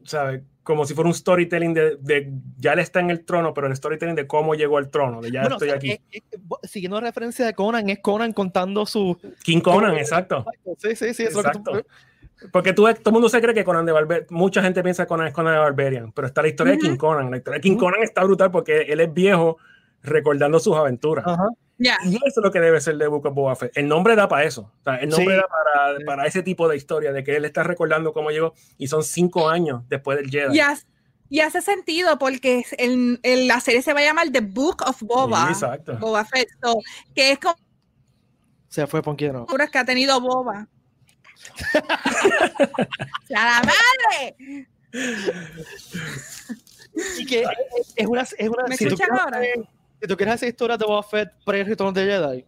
[0.04, 0.42] ¿Sabes?
[0.64, 4.16] Como si fuera un storytelling de, ya él está en el trono, pero el storytelling
[4.16, 6.00] de cómo llegó al trono, de ya estoy aquí.
[6.64, 9.18] siguiendo la referencia de Conan, es Conan contando su...
[9.44, 10.46] King Conan, exacto.
[10.78, 11.24] Sí, sí, sí.
[11.24, 11.86] Exacto.
[12.52, 15.08] Porque tú, todo el mundo se cree que Conan de Barbarian, mucha gente piensa que
[15.08, 17.32] Conan es Conan de Barbarian, pero está la historia de King Conan.
[17.32, 19.58] La historia de King Conan está brutal porque él es viejo
[20.02, 21.26] recordando sus aventuras.
[21.26, 21.48] Ajá.
[21.80, 21.98] Ya.
[22.06, 23.76] Y eso es lo que debe ser de Book of Boba Fett.
[23.76, 24.72] El nombre da para eso.
[24.80, 25.42] O sea, el nombre Sí.
[25.42, 28.88] da para, para ese tipo de historia, de que él está recordando cómo llegó y
[28.88, 30.56] son cinco años después del Jedi.
[30.56, 30.86] Y, hace-
[31.30, 35.02] y hace sentido porque el- el- la serie se va a llamar The Book of
[35.02, 35.48] Boba.
[35.48, 35.98] Sí, exacto.
[35.98, 36.48] Boba Fett.
[36.64, 36.78] So,
[37.16, 37.56] que es como
[38.70, 39.46] Se fue Ponquino.
[39.48, 40.68] puras que ha tenido Boba.
[43.36, 44.68] ¡A la madre!
[47.20, 48.22] Y que es- es una.
[48.22, 49.42] Es una ¿Me si, escuchan ahora?
[50.04, 52.46] Si tú quieres hacer historias de Boba Fett pre-retorno de Jedi,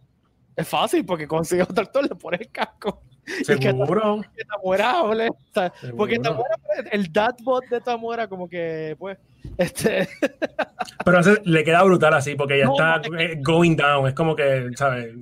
[0.56, 3.02] es fácil porque consigues otro actor, le pones el casco.
[3.26, 4.20] Y que Seguro.
[4.46, 5.28] Tamura hable.
[5.30, 6.32] o sea, porque Seguro.
[6.32, 9.16] Tamura, el dadbot de Tamura, como que, pues,
[9.56, 10.06] este.
[11.04, 14.06] Pero le queda brutal así porque ya No, está no, eh, going down.
[14.06, 15.14] Es como que, ¿sabes?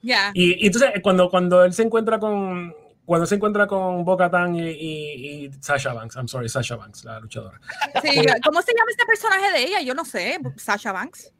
[0.00, 0.30] Ya.
[0.32, 2.74] Y, y entonces, cuando, cuando él se encuentra con.
[3.06, 7.04] Cuando se encuentra con Boca Tan y, y, y Sasha Banks, I'm sorry, Sasha Banks,
[7.04, 7.60] la luchadora.
[8.02, 8.08] Sí,
[8.44, 9.82] ¿Cómo se llama este personaje de ella?
[9.82, 10.38] Yo no sé.
[10.56, 11.30] Sasha Banks.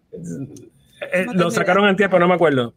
[1.13, 2.75] Eh, No lo sacaron antes, pero no me acuerdo.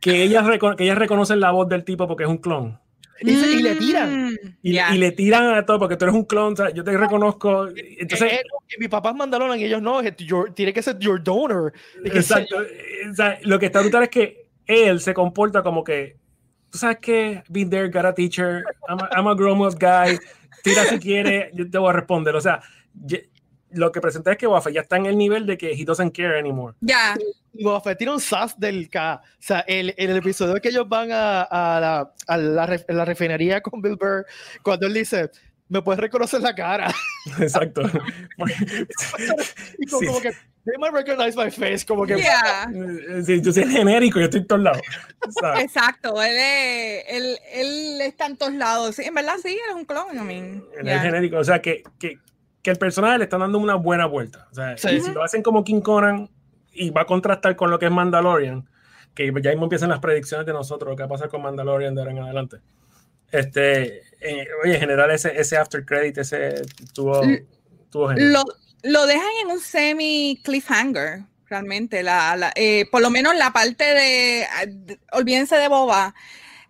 [0.00, 0.46] Que ellas,
[0.76, 2.78] que ellas reconocen la voz del tipo porque es un clon.
[3.20, 4.36] Y, se- y le tiran.
[4.62, 4.94] Y, ya.
[4.94, 7.66] y le tiran a todo porque tú eres un clon, o sea, yo te reconozco.
[7.68, 8.00] Entonces,
[8.32, 8.42] Entonces,
[8.78, 11.72] mi papá es Mandalorian y ellos no, your- tiene que ser your donor.
[12.04, 12.56] Exacto.
[13.10, 16.18] O sea, lo que está brutal es que él se comporta como que,
[16.70, 20.18] tú sabes que, been there, got a teacher, I'm a, I'm a grown-up guy,
[20.62, 22.34] tira si quiere, yo te voy a responder.
[22.36, 22.60] O sea,
[23.70, 26.12] lo que presenta es que Wafa ya está en el nivel de que he doesn't
[26.14, 26.74] care anymore.
[26.80, 27.14] Ya.
[27.52, 29.20] Y Boba Fett tiene un sas del K.
[29.22, 32.84] O sea, el, en el episodio que ellos van a, a la, a la, ref-
[32.92, 34.26] la refinería con Bill Burr,
[34.62, 35.30] cuando él dice,
[35.68, 36.92] me puedes reconocer la cara.
[37.40, 37.82] Exacto.
[39.78, 40.06] Y como, Sí.
[40.06, 40.32] como que,
[40.66, 41.86] they might recognize my face.
[41.86, 42.68] Como que, Ya.
[43.24, 44.82] Sí, yo soy genérico, yo estoy en todos lados.
[45.40, 45.64] ¿sabes?
[45.64, 46.20] Exacto.
[46.22, 48.96] Él, es- él, él está en todos lados.
[48.96, 50.14] Sí, en verdad, sí, él es un clon.
[50.14, 50.96] I mean, Él ya.
[50.96, 51.38] es genérico.
[51.38, 52.18] O sea, que, que,
[52.62, 54.46] que el personaje le están dando una buena vuelta.
[54.50, 54.88] O sea, Sí.
[54.96, 56.28] y si lo hacen como King Conan
[56.72, 58.68] y va a contrastar con lo que es Mandalorian,
[59.14, 61.94] que ya mismo empiezan las predicciones de nosotros, lo que va a pasar con Mandalorian
[61.94, 62.56] de ahora en adelante.
[63.32, 66.62] Este, eh, oye, en general, ese, ese after credit, ese
[66.94, 67.44] tuvo, L-
[67.90, 68.32] tuvo genial.
[68.34, 68.44] lo,
[68.86, 73.84] lo dejan en un semi cliffhanger realmente la, la- eh, por lo menos la parte
[73.84, 76.14] de, ah, de- olvídense de Boba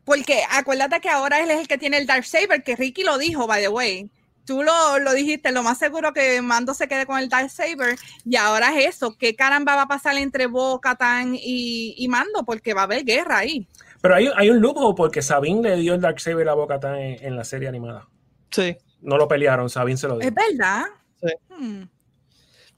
[0.05, 3.19] porque acuérdate que ahora él es el que tiene el Dark Saber que Ricky lo
[3.19, 4.11] dijo by the way
[4.45, 7.97] tú lo, lo dijiste lo más seguro que Mando se quede con el Dark Saber
[8.25, 12.45] y ahora es eso qué caramba va a pasar entre Bo Katan y, y Mando
[12.45, 13.67] porque va a haber guerra ahí
[14.03, 17.35] Pero hay, hay un loophole porque Sabine le dio el Darksaber a Boca en, en
[17.37, 18.09] la serie animada.
[18.51, 18.77] sí.
[19.03, 20.29] No lo pelearon, Sabine se lo dio.
[20.29, 20.85] es verdad
[21.21, 21.33] Sí.
[21.49, 21.83] Hmm.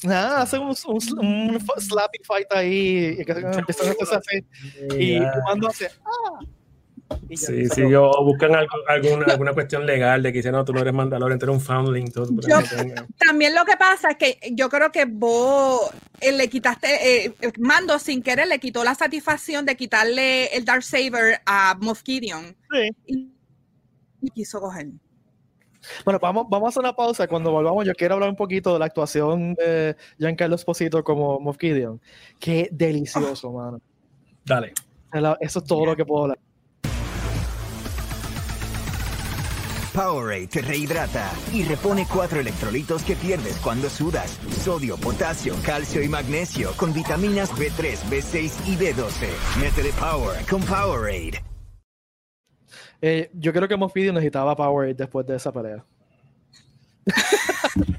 [0.04, 4.44] Nada, hacen un, un, un slapping fight ahí y que empiezan a hacerse así.
[4.98, 5.32] Y Ya.
[5.44, 5.90] cuando hace.
[6.04, 6.40] ¡Ah!
[7.30, 10.62] Y Sí, sí, yo o buscan algo- alguna, alguna cuestión legal de que dicen, no,
[10.64, 12.12] tú no eres Mandalorian, tú eres un foundling.
[12.12, 12.60] Tú Yo-
[13.18, 17.52] También lo que pasa es que yo creo que vos eh, le quitaste, eh, eh,
[17.58, 22.54] Mando sin querer le quitó la satisfacción de quitarle el Dark Saber a Moff Gideon
[22.72, 22.90] Sí.
[23.06, 23.32] y,
[24.20, 24.88] y quiso coger.
[26.04, 27.26] Bueno, vamos, vamos a hacer una pausa.
[27.26, 31.58] Cuando volvamos, yo quiero hablar un poquito de la actuación de Giancarlo Esposito como Moff
[31.58, 32.00] Gideon.
[32.38, 33.80] Qué delicioso, mano.
[34.44, 34.72] Dale.
[35.40, 36.38] Eso es todo lo que puedo hablar.
[39.94, 44.38] Powerade te rehidrata y repone cuatro electrolitos que pierdes cuando sudas.
[44.62, 49.28] Sodio, potasio, calcio y magnesio con vitaminas B3, B6 y B12.
[49.60, 51.47] Métele Power con Powerade.
[53.00, 55.84] Eh, yo creo que Moff necesitaba Power después de esa pelea.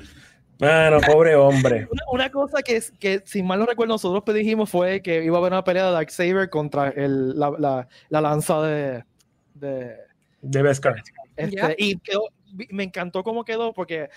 [0.59, 1.87] Bueno, pobre hombre.
[1.91, 5.39] Una, una cosa que, que, si mal no recuerdo, nosotros pedijimos fue que iba a
[5.39, 9.05] haber una pelea de Darksaber contra el, la, la, la lanza de,
[9.53, 9.95] de,
[10.41, 11.01] De Beskar.
[11.37, 11.75] Este.
[11.77, 12.27] Y quedó-
[12.71, 14.09] me encantó cómo quedó porque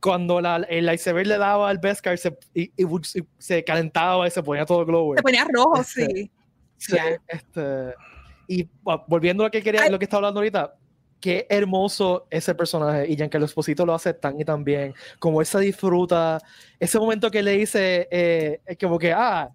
[0.00, 4.28] cuando la, el lightsaber le daba al Beskar se, y, y bu- y se calentaba
[4.28, 5.16] y se ponía todo glowy.
[5.16, 6.30] Se ponía rojo, Este, sí.
[6.76, 6.96] Sí,
[7.28, 7.94] este,
[8.48, 10.74] y bueno, volviendo a lo que quería, lo que está hablando ahorita,
[11.20, 15.46] qué hermoso ese personaje y Giancarlo Esposito lo hace tan y tan bien, como él
[15.46, 16.40] se disfruta,
[16.80, 19.50] ese momento que le dice, eh, es como que, ah,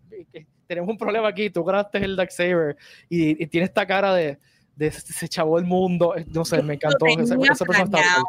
[0.68, 2.78] tenemos un problema aquí, tú ganaste el Darksaber
[3.10, 4.38] y, y tiene esta cara de,
[4.76, 8.24] de se chavó el mundo, eh, no sé, me encantó, ese, ese personaje planeado.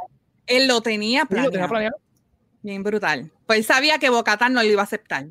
[0.46, 1.68] Él lo tenía Sí, lo tenía planeado.
[1.68, 1.96] planeado.
[2.62, 3.31] Bien brutal.
[3.46, 5.27] Pues él sabía que Bocatán no lo iba a aceptar.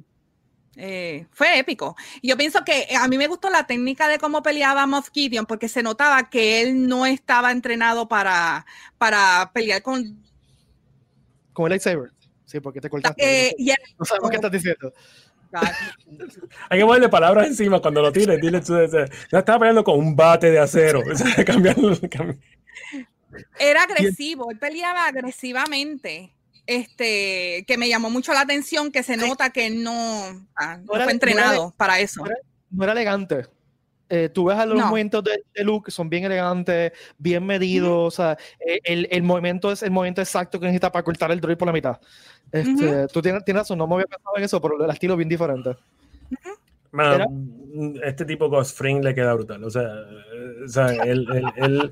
[0.75, 1.95] Eh, fue épico.
[2.21, 5.09] Y yo pienso que eh, a mí me gustó la técnica de cómo peleaba Moff
[5.13, 8.65] Gideon porque se notaba que él no estaba entrenado para,
[8.97, 10.23] para pelear con...
[11.53, 12.11] Con el lightsaber.
[12.45, 13.49] Sí, porque te cortaste.
[13.49, 14.93] eh, no sabemos qué estás diciendo.
[16.69, 18.41] Hay que ponerle palabras encima cuando lo tires.
[18.41, 21.01] Dile, tú, no estaba peleando con un bate de acero.
[21.45, 21.97] Cambiarlo-
[23.59, 26.32] era agresivo, él peleaba agresivamente.
[26.65, 30.95] Este, que me llamó mucho la atención, que se nota que no, ah, no No
[30.95, 32.21] era- fue no entrenado era- para eso.
[32.21, 32.37] no era-
[32.71, 33.45] no era elegante.
[34.09, 34.87] Eh, tú ves a los No.
[34.87, 39.71] movimientos de, de Luke, son bien elegantes, bien medidos, o sea, eh, el, el movimiento
[39.71, 41.99] es el movimiento exacto que necesita para cortar el droid por la mitad.
[42.51, 45.17] Este, Tú tienes, tienes razón, no me había pensado en eso, pero el estilo es
[45.17, 45.75] bien diferente.
[46.91, 49.63] Man, Era- este tipo Ghost Fring le queda brutal.
[49.63, 49.87] O sea,
[50.63, 51.91] o sea, él, él- él-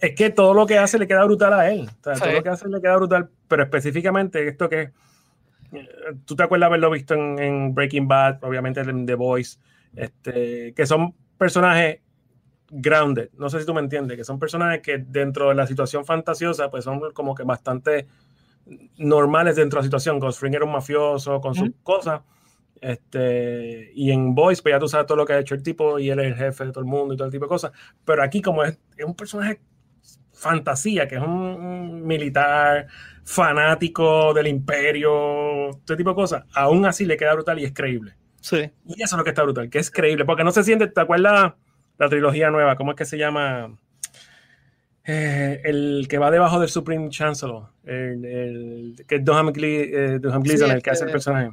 [0.00, 1.88] es que todo lo que hace le queda brutal a él.
[1.88, 2.22] O sea, Sí.
[2.22, 4.90] todo lo que hace le queda brutal, pero específicamente esto que
[5.72, 5.88] eh,
[6.24, 9.58] tú te acuerdas haberlo visto en, en Breaking Bad, obviamente en The Voice,
[9.94, 12.00] este, que son personajes
[12.70, 13.30] grounded.
[13.36, 16.70] No sé si tú me entiendes, que son personajes que dentro de la situación fantasiosa,
[16.70, 18.06] pues son como que bastante
[18.96, 20.18] normales dentro de la situación.
[20.18, 21.76] Ghost Fring era un mafioso con sus Ujú.
[21.82, 22.20] cosas.
[22.80, 25.98] Este, y en Voice, pues ya tú sabes todo lo que ha hecho el tipo
[25.98, 27.72] y él es el jefe de todo el mundo y todo el tipo de cosas.
[28.04, 29.60] Pero aquí, como es, es un personaje
[30.32, 32.86] fantasía, que es un, un militar
[33.24, 38.14] fanático del imperio, este tipo de cosas, aún así le queda brutal y es creíble.
[38.40, 38.70] Sí.
[38.86, 41.00] Y eso es lo que está brutal, que es creíble, porque no se siente, ¿te
[41.00, 41.54] acuerdas
[41.98, 42.76] la trilogía nueva?
[42.76, 43.76] ¿Cómo es que se llama?
[45.04, 50.18] Eh, el que va debajo del Supreme Chancellor, el, el- que es Duham, Gle- eh,
[50.20, 51.50] Duham Gleason, Sí, el que hace el este- personaje.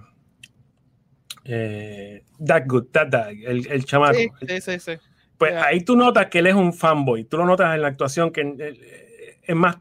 [1.47, 4.17] Eh, that Good, That Dag, el, el chamaco.
[4.17, 4.91] Sí, sí, sí.
[5.37, 5.65] Pues Ya.
[5.65, 7.25] ahí tú notas que él es un fanboy.
[7.25, 9.77] Tú lo notas en la actuación que eh, es más,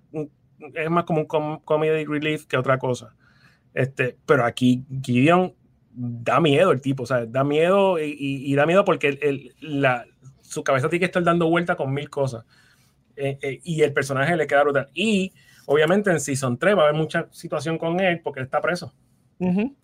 [0.74, 3.14] es más como un com- comedy relief que otra cosa.
[3.72, 5.54] Este, pero aquí Gideon
[5.90, 9.18] da miedo el tipo, o sea, da miedo y, y- y da miedo porque el-
[9.22, 10.04] el- la,
[10.42, 12.44] su cabeza tiene que estar dando vuelta con mil cosas.
[13.16, 14.88] Eh, eh, y el personaje le queda brutal.
[14.92, 15.32] Y
[15.66, 18.92] obviamente en Season 3 va a haber mucha situación con él porque él está preso.
[19.38, 19.74] Ujú.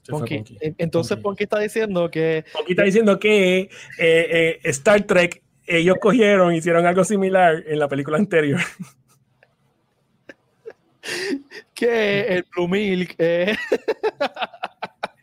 [0.11, 0.35] Ponky.
[0.37, 0.57] Ponky.
[0.61, 1.23] En- Entonces, Ponky.
[1.23, 6.85] Ponky está diciendo que Ponky está diciendo que eh, eh, Star Trek, ellos cogieron, hicieron
[6.85, 8.59] algo similar en la película anterior.
[11.73, 13.55] que el Blue Milk eh,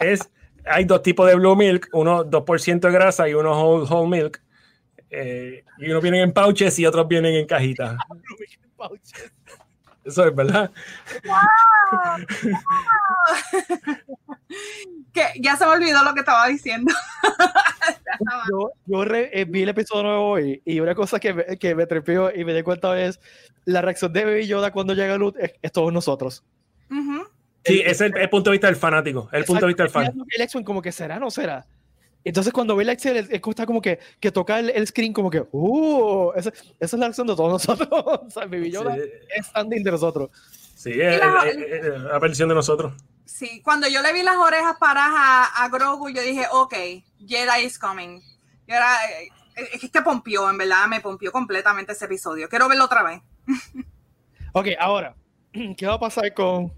[0.00, 0.28] Es,
[0.64, 4.40] hay dos tipos de Blue Milk, uno 2% de grasa y uno whole, whole milk.
[5.10, 7.96] Eh, y unos vienen en pouches y otros vienen en cajitas.
[10.08, 10.70] Eso es verdad.
[15.12, 16.92] Que ya se me olvidó lo que estaba diciendo.
[18.50, 21.74] yo, yo re- eh, vi el episodio nuevo hoy y una cosa que me, que
[21.74, 23.20] me trepió y me di cuenta es
[23.64, 26.44] la reacción de Baby Yoda cuando llega Luz es, es todos nosotros.
[26.90, 27.26] Ujú.
[27.64, 29.90] Sí, ese es el, el punto de vista del fanático, el punto de vista del
[29.92, 30.04] fan.
[30.04, 30.24] Exacto.
[30.36, 31.66] El X-Wing como que será no será.
[32.24, 35.12] Entonces cuando ve el X, el, el está como que, que toca el, el screen
[35.12, 37.88] como que, uh, esa, esa es la reacción de todos nosotros.
[37.90, 39.00] o sea, Yoda Sí,
[39.36, 40.30] es standing de nosotros.
[40.74, 42.92] sí, es, la- versión de nosotros.
[43.24, 46.74] Sí, cuando yo le vi las orejas paradas a, a Grogu, yo dije, ok,
[47.26, 48.20] Jedi is coming.
[48.66, 49.28] Y ahora, eh,
[49.72, 52.48] es que te pompió, en verdad, me pompió completamente ese episodio.
[52.48, 53.22] Quiero verlo otra vez.
[54.54, 55.14] Ok, ahora,
[55.76, 56.72] ¿qué va a pasar con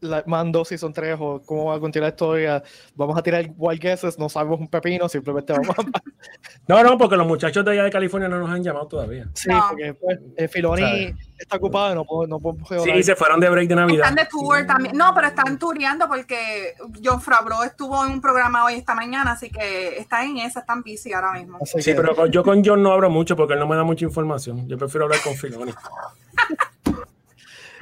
[0.00, 2.62] la Mando Season 3 o cómo va a continuar la historia?
[2.94, 5.82] Vamos a tirar wild guesses, no sabemos un pepino, simplemente vamos a...
[6.68, 9.26] No, no, porque los muchachos de allá de California no nos han llamado todavía.
[9.34, 9.64] Sí, No.
[9.70, 13.48] porque pues, eh, Filoni está ocupado y no puedo, no puedo Sí, se fueron de
[13.48, 14.00] break de Navidad.
[14.08, 14.96] Están de tour también.
[14.96, 19.48] No, pero están tureando porque John Favreau estuvo en un programa hoy esta mañana, así
[19.50, 21.58] que está en esa, están busy ahora mismo.
[21.62, 23.84] Así Sí, que- pero yo con John no hablo mucho porque él no me da
[23.84, 24.68] mucha información.
[24.68, 25.72] Yo prefiero hablar con Filoni.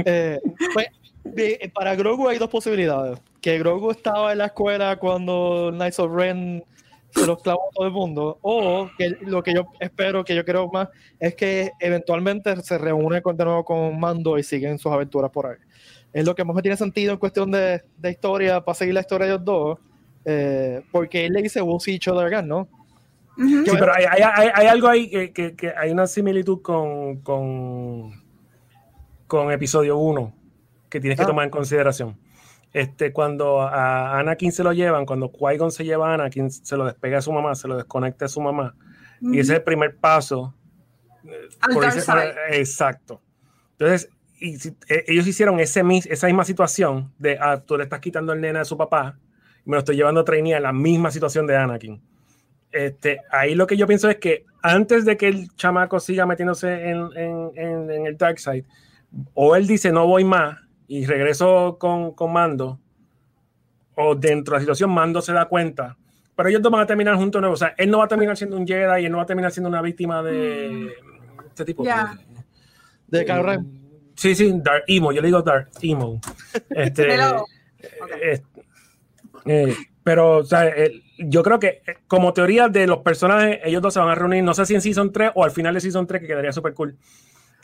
[0.04, 0.38] Eh,
[0.74, 0.86] pues,
[1.34, 3.18] de- para Grogu hay dos posibilidades.
[3.40, 6.64] Que Grogu estaba en la escuela cuando Knights of Ren
[7.10, 8.38] se los clavó a todo el mundo.
[8.42, 13.22] O que lo que yo espero, que yo creo más, es que eventualmente se reúne
[13.22, 15.56] con, de nuevo con Mando y siguen sus aventuras por ahí.
[16.12, 19.00] Es lo que más me tiene sentido en cuestión de, de historia, para seguir la
[19.00, 19.78] historia de ellos dos.
[20.24, 22.66] eh, porque él le dice, we'll see each other again, ¿no?
[23.38, 27.18] Sí, pero hay, hay- hay- hay algo ahí que, que- que hay una similitud con,
[27.20, 28.12] con,
[29.26, 30.32] con episodio 1
[30.88, 31.26] que tienes que Ah.
[31.26, 32.16] tomar en consideración.
[32.72, 36.84] Este, cuando a Anakin se lo llevan, cuando Qui-Gon se lleva a Anakin, se lo
[36.84, 38.74] despega a su mamá, se lo desconecta a su mamá.
[39.22, 40.54] Y ese es el primer paso.
[41.24, 42.34] eh, por ese- side.
[42.52, 43.20] exacto.
[43.72, 47.98] Entonces, y si- eh, ellos hicieron ese, esa misma situación de, ah, tú le estás
[48.00, 49.18] quitando el nena de su papá,
[49.64, 52.00] y me lo estoy llevando a trainee a la misma situación de Anakin.
[52.70, 56.90] Este, ahí lo que yo pienso es que antes de que el chamaco siga metiéndose
[56.90, 58.64] en, en- en- en el dark side,
[59.34, 60.58] o él dice no voy más
[60.88, 62.78] y regreso con, con Mando,
[63.94, 65.96] o dentro de la situación Mando se da cuenta,
[66.34, 67.54] pero ellos dos van a terminar juntos de nuevo.
[67.54, 69.26] O sea, él no va a terminar siendo un Jedi y él no va a
[69.26, 70.92] terminar siendo una víctima de
[71.48, 71.82] este tipo.
[71.84, 72.14] Ya.
[73.08, 73.80] De Ren.
[74.14, 76.20] Sí, sí, Dark Emo, yo le digo Dark Emo.
[76.70, 78.42] Este, eh,
[79.44, 83.80] eh, pero, o sea, el- yo creo que eh, como teoría de los personajes, ellos
[83.82, 85.80] dos se van a reunir, no sé si en Season 3 o al final de
[85.80, 86.96] Season 3, que quedaría súper cool.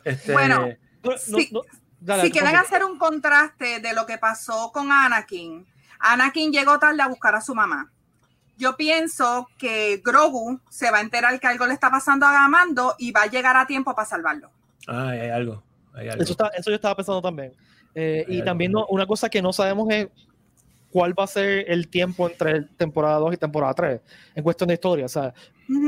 [0.05, 0.68] Este, Bueno,
[1.05, 1.49] No, no, Sí.
[1.53, 1.62] no,
[2.05, 5.67] dale, si quieren hacer un contraste de lo que pasó con Anakin,
[5.99, 7.91] Anakin llegó tarde a buscar a su mamá.
[8.59, 12.95] Yo pienso que Grogu se va a enterar que algo le está pasando a Gamando
[12.99, 14.51] y va a llegar a tiempo para salvarlo.
[14.89, 15.63] ah, hay algo.
[15.95, 16.23] Hay algo.
[16.23, 17.53] Eso, está- eso yo estaba pensando también.
[17.95, 18.45] Eh, y algo.
[18.45, 20.09] también no- una cosa que no sabemos es
[20.91, 24.01] cuál va a ser el tiempo entre temporada 2 y temporada 3
[24.35, 25.07] en cuestión de historia.
[25.07, 25.33] O sea,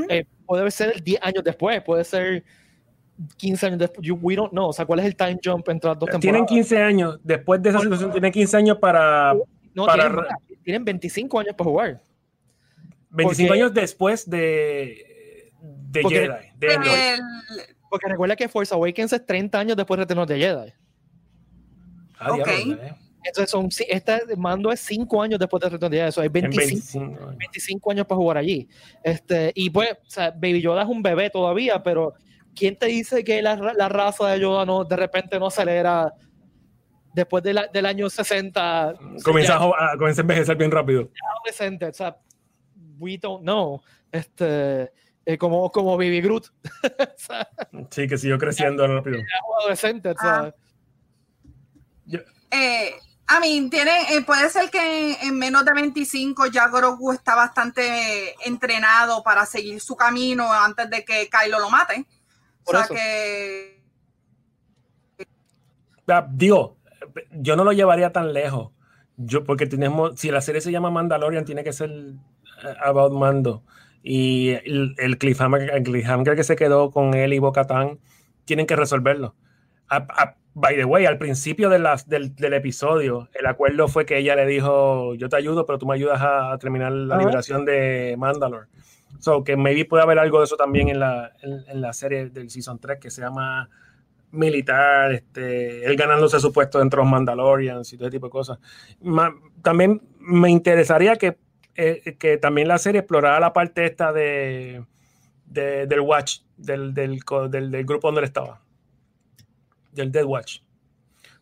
[0.09, 2.45] eh, puede ser 10 años después, puede ser
[3.37, 4.07] 15 años después.
[4.07, 4.69] You- we don't know.
[4.69, 6.21] O sea, ¿cuál es el time jump entre las dos temporadas?
[6.21, 7.19] Tienen 15 años.
[7.23, 9.35] Después de esa situación, tienen 15 años para
[9.75, 10.27] no, para tienen.
[10.65, 12.03] Tienen 25 años para jugar.
[13.11, 15.53] 25 Porque- años después de,
[15.91, 16.35] de Porque- Jedi.
[16.59, 16.89] de Endor.
[16.99, 17.21] El-
[17.91, 20.73] Porque recuerda que Force Awakens es 30 años después de Retorno de Jedi.
[22.19, 22.49] Ah, diablo, ok.
[22.83, 22.95] ¿eh?
[23.27, 26.09] Entonces, son, este mando es 5 años después de Retorno de Jedi.
[26.09, 27.37] Eso hay En 25 25 años.
[27.39, 28.69] 25 años para jugar allí.
[29.03, 32.15] Este, y pues, o sea, Baby Yoda es un bebé todavía, pero
[32.55, 36.13] ¿quién te dice que la, ra- la raza de Yoda no, de repente no acelera
[37.13, 38.95] después de la- del año 60?
[39.25, 41.09] Comienza, a, comienza a envejecer bien rápido.
[41.39, 42.17] adolescente, o sea,
[42.99, 43.81] we don't know.
[44.13, 44.93] Este,
[45.27, 46.47] eh, como, como Baby Groot,
[46.85, 47.49] o sea,
[47.91, 49.19] Sí, que siguió creciendo rápido.
[49.61, 50.55] adolescente, o sea, Ah.
[52.51, 52.95] eh,
[53.27, 58.35] a mí, tiene, eh, puede ser que en menos de 25 ya Grogu está bastante
[58.47, 62.05] entrenado para seguir su camino antes de que Kylo lo mate.
[62.65, 62.95] Por o sea eso.
[62.95, 63.75] que
[66.07, 66.77] Ah, Digo,
[67.33, 68.73] yo no lo llevaría tan lejos.
[69.17, 73.63] Yo, porque tenemos, si la serie se llama Mandalorian, tiene que ser eh, About Mando.
[74.03, 77.99] Y el, el cliffhanger, el cliffhanger que se quedó con él y Bo-Katan,
[78.45, 79.35] tienen que resolverlo.
[79.89, 84.19] A- a- by the way, al principio de del, del episodio, el acuerdo fue que
[84.19, 87.65] ella le dijo: Yo te ayudo, pero tú me ayudas a, a terminar la liberación
[87.65, 88.67] de Mandalore.
[89.19, 92.29] So, que maybe puede haber algo de eso también en la, en, en la serie
[92.31, 93.71] del Season 3 que se llama
[94.33, 98.31] militar, este, él ganándose su puesto dentro de los Mandalorians y todo ese tipo de
[98.33, 98.59] cosas.
[99.01, 101.39] Ma- también me interesaría que,
[101.77, 104.85] eh, que también la serie explorara la parte esta de,
[105.47, 108.61] de- del Watch, del, del, del- del grupo donde él estaba,
[109.93, 110.59] del Dead Watch.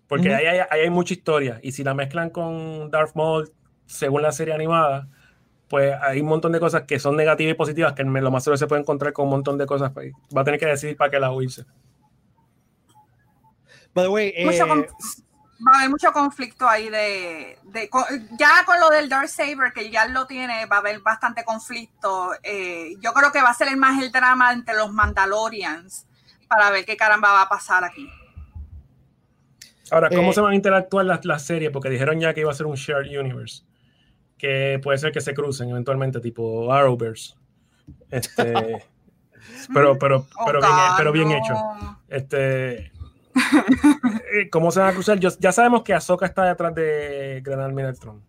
[0.07, 3.51] Porque ahí, hay, ahí hay mucha historia y si la mezclan con Darth Maul,
[3.87, 5.09] según la serie animada,
[5.73, 8.59] pues hay un montón de cosas que son negativas y positivas que lo más seguro
[8.59, 9.91] se puede encontrar con un montón de cosas.
[9.91, 11.65] pues, Va a tener que decidir para qué la huirse.
[13.95, 18.05] by the way, eh, va a haber mucho conflicto ahí de, de- con-
[18.39, 22.33] ya con lo del Dark Saber que ya lo tiene va a haber bastante conflicto
[22.43, 26.07] Eh, yo creo que va a ser el más el drama entre los Mandalorians
[26.49, 28.07] para ver qué caramba va a pasar aquí
[29.91, 31.71] Ahora, ¿cómo Eh, se van a interactuar las, las series?
[31.71, 33.63] Porque dijeron ya que iba a ser un shared universe.
[34.43, 37.35] Que puede ser que se crucen eventualmente, tipo Arrowverse.
[38.11, 38.53] Este,
[39.73, 40.59] pero, pero, Oh, pero,
[41.13, 41.55] bien, pero hecho.
[42.09, 42.87] Este,
[44.35, 45.21] eh, ¿Cómo se van a cruzar?
[45.21, 48.21] Yo- ya sabemos que Ahsoka está detrás de Gran Army Tron.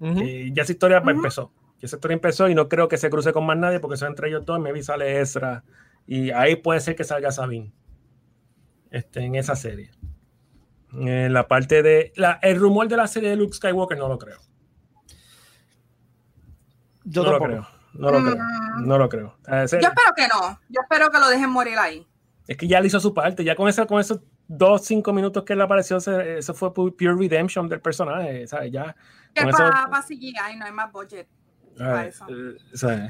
[0.00, 1.52] Y ya esa historia empezó.
[1.80, 4.08] Ya esa historia empezó y no creo que se cruce con más nadie porque son
[4.08, 4.58] entre ellos dos.
[4.58, 5.62] Maybe sale Ezra.
[6.04, 7.72] Y ahí puede ser que salga Sabine.
[8.90, 9.92] Este, en esa serie.
[10.92, 12.12] En la parte de.
[12.16, 14.38] La, el rumor de la serie de Luke Skywalker no lo creo.
[17.10, 17.68] Yo no lo tampoco.
[17.68, 17.78] creo.
[17.94, 18.36] No lo creo.
[18.36, 18.86] Mm.
[18.86, 19.36] No lo creo.
[19.46, 22.06] Ese- yo espero que no yo espero que lo dejen morir ahí
[22.46, 23.44] es que ya le hizo su parte.
[23.44, 26.94] Ya con, esa, con esos dos, cinco minutos que él apareció, se- eso fue pu-
[26.96, 28.46] pure redemption del personaje.
[28.46, 28.72] ¿sabes?
[28.72, 28.94] Ya.
[29.34, 31.28] que eso- para CGI no hay más budget
[31.76, 32.24] para eh, eso.
[32.28, 33.06] eh, o sea,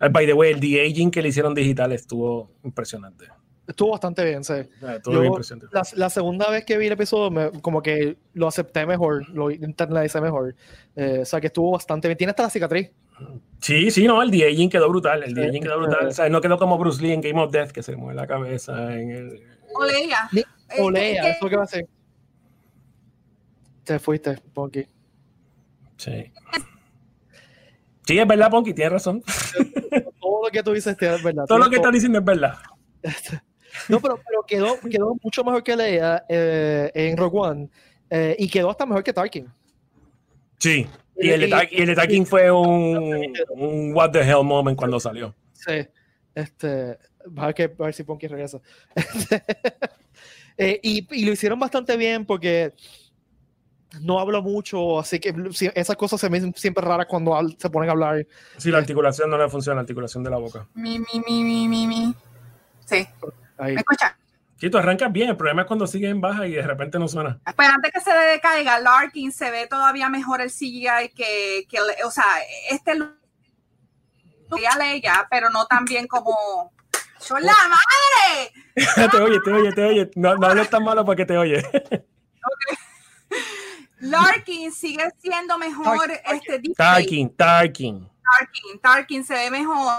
[0.00, 3.26] eh, by the way, el de-aging que le hicieron digital estuvo impresionante.
[3.66, 4.54] Estuvo bastante bien, sí.
[4.82, 5.68] Ah, Estuvo Yo- bien impresionante.
[5.72, 9.50] La, la segunda vez que vi el episodio, me- como que lo acepté mejor, lo
[9.50, 10.54] internalicé mejor.
[10.96, 12.18] Eh, o sea, que estuvo bastante bien.
[12.18, 12.90] Tiene hasta la cicatriz.
[13.60, 15.22] Sí, sí, no, el de-aging quedó brutal.
[15.22, 16.06] El Sí, quedó brutal.
[16.08, 18.14] O sea, no quedó como Bruce Lee en Game of Death, que se le mueve
[18.14, 18.92] la cabeza.
[18.94, 19.42] En el...
[19.74, 21.86] o Leia Ni- Eh, Olea, eso que va a hacer.
[23.84, 24.86] Te fuiste, Ponky.
[25.96, 26.32] Sí.
[28.06, 29.22] Sí, es verdad, Ponky, tienes razón.
[30.20, 31.44] Todo lo que tú dices es verdad.
[31.46, 32.56] Todo lo que estás diciendo es verdad.
[33.88, 37.70] No, pero, pero quedó, quedó mucho mejor que Leia eh, en Rogue One.
[38.10, 39.48] eh, y quedó hasta mejor que Tarkin.
[40.58, 40.86] Sí.
[41.16, 45.34] Y el y el de Tarkin fue un, un what the hell moment cuando salió.
[45.52, 45.86] Sí.
[46.34, 46.98] Este,
[47.36, 48.60] a ver, que, a ver si Ponky regresa.
[50.58, 52.74] Eh, y, y lo hicieron bastante bien porque
[54.02, 55.34] no hablo mucho, así que
[55.74, 58.26] esas cosas se me hacen siempre raras cuando se ponen a hablar.
[58.58, 60.68] Sí, la articulación no le funciona, la articulación de la boca.
[60.74, 62.14] mi mi mi mi mi mi
[62.84, 63.06] sí
[63.56, 63.74] Ahí.
[63.74, 64.12] me escuchan
[64.62, 67.08] Sí, tú arrancas bien, el problema es cuando sigues en baja y de repente no
[67.08, 67.36] suena.
[67.56, 72.10] Pues antes que se decaiga, Larkin se ve todavía mejor el CGI que, que o
[72.12, 72.24] sea,
[72.70, 73.06] este lo
[74.70, 76.72] a Leia, pero no tan bien como
[77.28, 77.52] ¡Yo la
[78.76, 79.10] madre!
[79.10, 80.10] te oye, te oye, te oye.
[80.14, 81.60] No, no hables tan malo porque te oye.
[83.98, 86.08] Larkin sigue siendo mejor.
[86.08, 87.02] Este, Deep Space.
[87.02, 88.08] Tarkin, Tarkin.
[88.38, 89.92] Tarkin, Tarkin se ve mejor.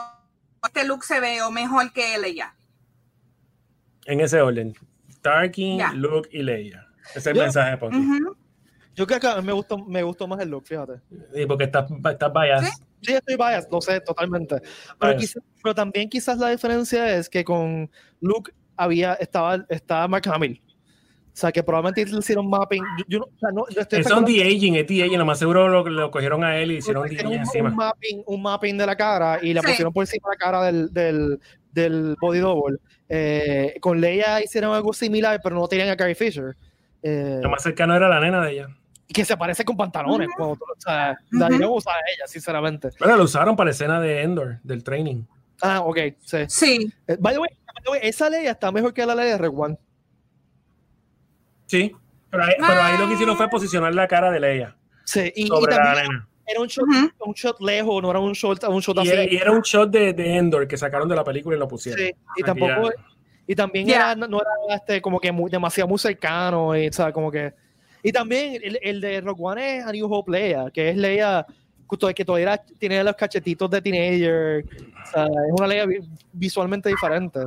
[0.63, 2.55] Este look se ve o mejor que Leia.
[4.05, 4.73] En ese orden.
[5.21, 5.91] Tarkin, Ya.
[5.93, 6.87] Luke y Leia.
[7.09, 7.97] Ese es el mensaje, Ponky.
[7.97, 8.35] Ujú.
[8.95, 10.93] Yo creo que a mí me gustó, me gustó más el look, fíjate.
[11.33, 12.69] Sí, porque estás estás biased.
[13.01, 14.57] Sí, estoy biased, lo sé, totalmente.
[14.99, 17.89] Pero, quizá- pero también quizás la diferencia es que con
[18.21, 20.61] Luke había, estaba, estaba Mark Hamill.
[20.65, 22.83] O sea, que probablemente le hicieron mapping.
[22.99, 25.17] Yo, yo no, o sea, no, yo estoy especulando- de aging, es de aging.
[25.17, 27.69] Lo más seguro lo, lo cogieron a él y hicieron de hicieron aging encima.
[27.69, 29.67] un mapping, un mapping de la cara y la Sí.
[29.69, 31.39] pusieron por encima de la cara del, del,
[31.71, 32.77] del body double.
[33.09, 36.55] Eh, con Leia hicieron algo similar, pero no tenían a Carrie Fisher.
[37.01, 38.67] Eh, Lo más cercano era la nena de ella.
[39.07, 40.27] que se parece con pantalones.
[40.35, 41.37] Cuando tú- o sea, Ujú.
[41.39, 42.89] la no usar a ella, sinceramente.
[42.97, 45.23] Bueno, lo usaron para la escena de Endor, del training.
[45.61, 46.37] Ah, ok, sí.
[46.47, 46.93] Sí.
[47.07, 49.37] Eh, by, the way, by the way, esa Leia está mejor que la Leia de
[49.37, 49.77] Red One.
[51.67, 51.95] Sí.
[52.31, 54.75] Pero ahí, pero ahí lo que hicieron fue posicionar la cara de Leia
[55.05, 56.27] Sí, y, y sobre la nena.
[56.45, 57.09] Era un shot, Ujú.
[57.29, 59.09] un shot lejos, no era un shot, un shot Y así.
[59.11, 61.67] era, y era un shot de, de Endor que sacaron de la película y lo
[61.67, 61.99] pusieron.
[62.05, 62.91] Sí, y tampoco
[63.45, 63.95] y también Ya.
[63.95, 67.29] era, no, no era este, como que muy, demasiado muy cercano y, o sea, como
[67.31, 67.53] que
[68.01, 71.45] y también el, el de Rogue One es A New Hope Leia que es Leia
[71.89, 75.99] que to- que todavía tiene los cachetitos de teenager o sea, es una Leia vi-
[76.33, 77.39] visualmente diferente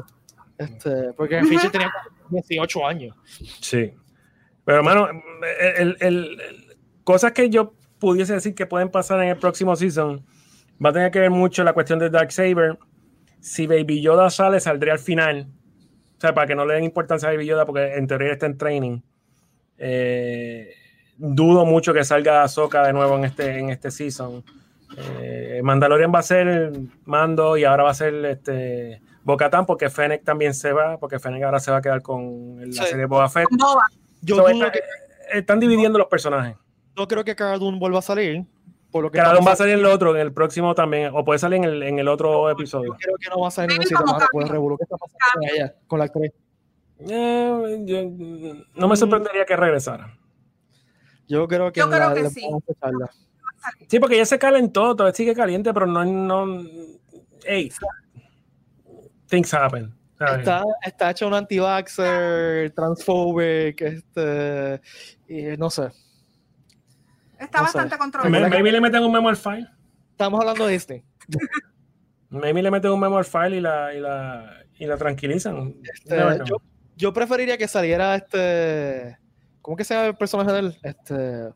[0.58, 1.48] este, porque Ujú.
[1.48, 1.92] Fisher tenía
[2.30, 3.14] 18 años
[3.60, 3.92] Sí.
[4.64, 5.08] Pero, hermano,
[5.78, 10.24] el, el- el- cosas que yo pudiese decir que pueden pasar en el próximo season
[10.84, 12.78] va a tener que ver mucho la cuestión de Darksaber.
[13.40, 15.46] Si Baby Yoda sale, saldría al final.
[16.16, 18.46] O sea, para que no le den importancia a Baby Yoda, porque en teoría está
[18.46, 19.00] en training.
[19.78, 20.70] Eh,
[21.16, 24.44] dudo mucho que salga Ahsoka de nuevo en este, en este season.
[24.98, 26.72] Eh, Mandalorian va a ser
[27.04, 31.42] Mando y ahora va a ser este, Bo-Katan porque Fennec también se va, porque Fennec
[31.42, 32.78] ahora se va a quedar con la Sí.
[32.90, 33.46] serie de Boba Fett.
[34.22, 34.80] Yo So, está- que-
[35.32, 36.56] están dividiendo los personajes.
[36.96, 38.44] No creo que Cara Dune vuelva a salir
[38.90, 41.10] por lo que Cada uno va a salir en el otro, en el próximo también,
[41.12, 42.92] o puede salir en el, en el otro episodio.
[42.92, 45.18] yo creo que no va a salir ningún Maybe sitio más el que está pasando
[45.34, 46.32] con ella con la actriz
[47.00, 50.16] Eh, yo- no me sorprendería que regresara.
[51.28, 52.42] yo creo que Yo creo la- que sí.
[52.44, 53.10] vamos a echarla.
[53.88, 56.04] Sí, porque ya se calentó, todavía sigue caliente, pero no.
[56.04, 56.62] no
[57.44, 57.70] hey,
[59.28, 59.92] things happen.
[60.82, 64.80] está hecho un anti-vaxxer, transphobic, este,
[65.28, 65.90] y no sé.
[67.38, 68.50] Está No bastante Maybe, controversial.
[68.50, 69.68] maybe le meten un memo al file.
[70.12, 71.04] Estamos hablando de Disney.
[72.30, 75.76] Maybe le meten un memo al file y la, y la, y la tranquilizan.
[75.82, 76.56] Este, yo,
[76.96, 79.16] yo preferiría que saliera este,
[79.62, 80.78] ¿cómo que se llama el personaje de él?
[80.82, 81.50] Este,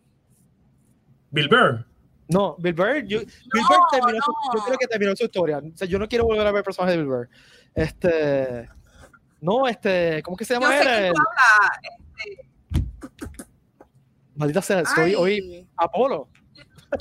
[1.31, 1.87] Bill Burr.
[2.29, 3.03] no, Bill Burr.
[3.05, 5.59] yo- Bill Burr terminó su- yo creo que terminó su historia.
[5.59, 7.29] O sea, yo no quiero volver a ver el personaje de Bill Burr.
[7.75, 8.69] Este,
[9.41, 11.13] no, este, ¿cómo que se Yo llama que él?
[11.15, 11.81] tú hablas.
[14.41, 16.29] Maldita sea, estoy Ay, hoy Apolo.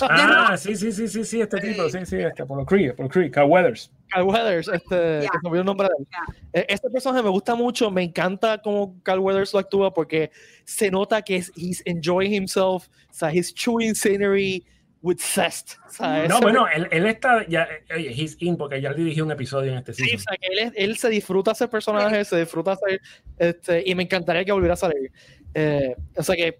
[0.01, 3.31] Ah, sí, sí, sí, sí, sí, este tipo, sí, sí, este, Apollo Creed, Apollo Creed,
[3.31, 3.91] Carl Weathers.
[4.09, 5.29] Carl Weathers, este, Ya.
[5.29, 6.07] que se me olvidó el nombre de él.
[6.11, 6.59] Ya.
[6.59, 10.29] Eh, Este personaje me gusta mucho, me encanta cómo Carl Weathers lo actúa porque
[10.65, 14.63] se nota que es, he's enjoying himself, o sea, he's chewing scenery
[15.01, 15.75] with zest.
[15.87, 19.23] O sea, No, ese- bueno, él, él está, ya, oye, he's in, porque ya dirigió
[19.25, 20.19] un episodio en este sí, season.
[20.19, 23.01] o sea, que él, él se disfruta ser personaje, se disfruta ser,
[23.39, 25.11] este, y me encantaría que volviera a salir.
[25.55, 26.59] Eh, o sea que,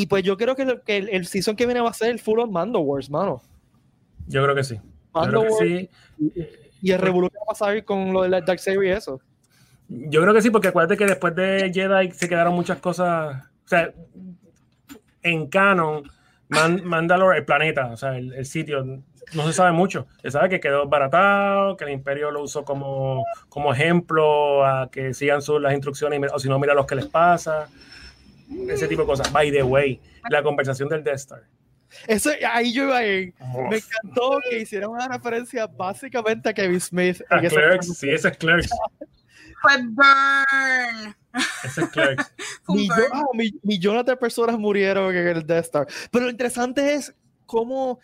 [0.00, 0.62] y pues yo creo que,
[0.96, 3.42] el, el season que viene va a ser el full on Mando Wars, mano.
[4.28, 4.78] Yo creo que sí.
[5.12, 5.90] Mando Wars sí.
[6.80, 9.20] y el revolución va a pasar con lo de la Dark Saber y eso.
[9.88, 13.44] Yo creo que sí, porque acuérdate que después de Jedi se quedaron muchas cosas.
[13.64, 13.92] O sea,
[15.24, 16.04] en canon,
[16.48, 20.06] Man- Mandalore, el planeta, o sea, el, el sitio, no se sabe mucho.
[20.22, 25.12] Se sabe que quedó baratado, que el Imperio lo usó como, como ejemplo a que
[25.12, 27.68] sigan sus, las instrucciones, y o si no, mira lo que les pasa.
[28.68, 29.32] Ese tipo de cosas.
[29.32, 31.42] By the way, la conversación del Death Star.
[32.06, 33.34] Eso, ahí yo iba a ir.
[33.70, 37.20] Me encantó que hicieran una referencia básicamente a Kevin Smith.
[37.30, 38.70] A en ese- Clerks, sí, ese es Clerks.
[39.62, 41.16] Fue Burn.
[41.64, 42.34] Ese es Clerks.
[42.64, 43.10] Fue un Millo- burn.
[43.12, 45.86] ah, mi- millones de personas murieron en el Death Star.
[46.10, 47.14] Pero lo interesante es
[47.46, 47.98] cómo,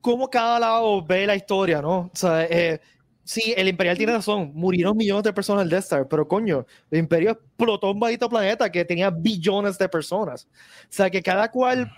[0.00, 1.98] cómo cada lado ve la historia, ¿no?
[1.98, 2.80] O sea, eh,
[3.24, 4.52] sí, el Imperial tiene razón.
[4.54, 8.28] Murieron millones de personas en el Death Star, pero coño, el Imperio explotó un bajito
[8.28, 10.46] planeta que tenía billones de personas.
[10.84, 11.90] O sea, que cada cual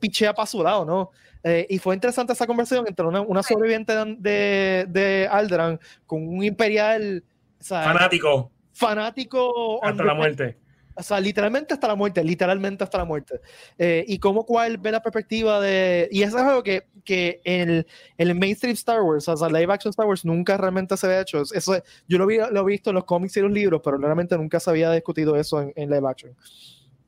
[0.00, 1.10] pichea para su lado, ¿no?
[1.42, 6.44] Eh, y fue interesante esa conversación entre una, una sobreviviente de, de Alderan con un
[6.44, 7.24] imperial
[7.60, 10.56] o sea, Fanático fanático hasta la muerte.
[10.98, 13.40] O sea, literalmente hasta la muerte, literalmente hasta la muerte.
[13.78, 16.08] Eh, y cómo cuál ve la perspectiva de...
[16.10, 17.86] Y eso es algo que, que el,
[18.16, 21.42] el mainstream Star Wars, o sea, live action Star Wars, nunca realmente se había hecho.
[21.42, 24.36] Eso, yo lo, vi, lo he visto en los cómics y los libros, pero realmente
[24.36, 26.34] nunca se había discutido eso en, en live action.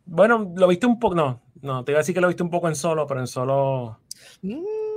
[0.05, 2.51] Bueno, lo viste un poco, no, no, te iba a decir que lo viste un
[2.51, 3.99] poco en solo, pero en solo...
[4.43, 4.90] Mm,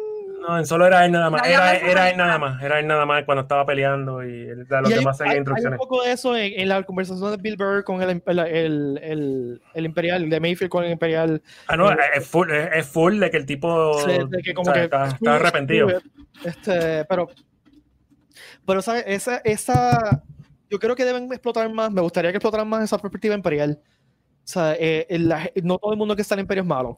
[0.46, 1.48] No, en solo era él nada más.
[1.48, 2.62] Era, era él nada más.
[2.62, 5.38] Era él nada más cuando estaba peleando y él- los y demás hay- seguían hay
[5.38, 5.80] un instrucciones.
[5.80, 8.40] poco de eso en, en la conversación de Bill Burr con el, el,
[9.00, 11.42] el, el- Imperial, de Mayfield con el Imperial.
[11.68, 14.74] Ah, no, es full, es es full de que el tipo de que como o
[14.74, 15.88] sea, que está, arrepentido.
[16.44, 17.30] Este, pero,
[18.66, 19.04] pero ¿sabes?
[19.08, 20.24] Esa, esa,
[20.70, 23.80] yo creo que deben explotar más, me gustaría que explotaran más esa perspectiva imperial.
[23.82, 26.98] O sea, eh, la- no todo el mundo que está en el imperio es malo.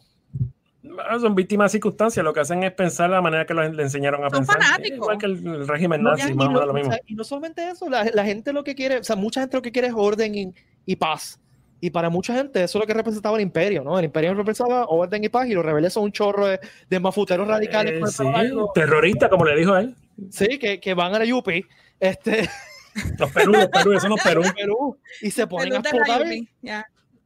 [1.20, 4.24] Son víctimas de circunstancias, lo que hacen es pensar la manera que lo- le enseñaron
[4.24, 4.62] a Son pensar.
[4.62, 4.98] fanáticos.
[4.98, 6.92] Igual que el, el régimen No, nazi, y, más o no, menos lo o mismo.
[6.92, 9.58] sea, y no solamente eso, la, la gente lo que quiere, o sea, mucha gente
[9.58, 10.54] lo que quiere es orden y,
[10.86, 11.40] y paz.
[11.82, 14.00] Y para mucha gente eso es lo que representaba el imperio, ¿no?
[14.00, 16.60] El imperio representaba orden y paz y los rebeldes son un chorro de,
[16.90, 17.94] de mafuteros radicales.
[18.02, 18.72] Eh, sí, pelo largo.
[18.74, 19.96] terrorista, como le dijo a él.
[20.32, 21.66] Sí, que, que van a la Yupi,
[22.00, 22.50] este,
[23.20, 24.42] Los Perú, los Perú, esos son los Perú.
[24.56, 26.26] Perú, y se ponen a de la explotar
[26.62, 26.80] ya.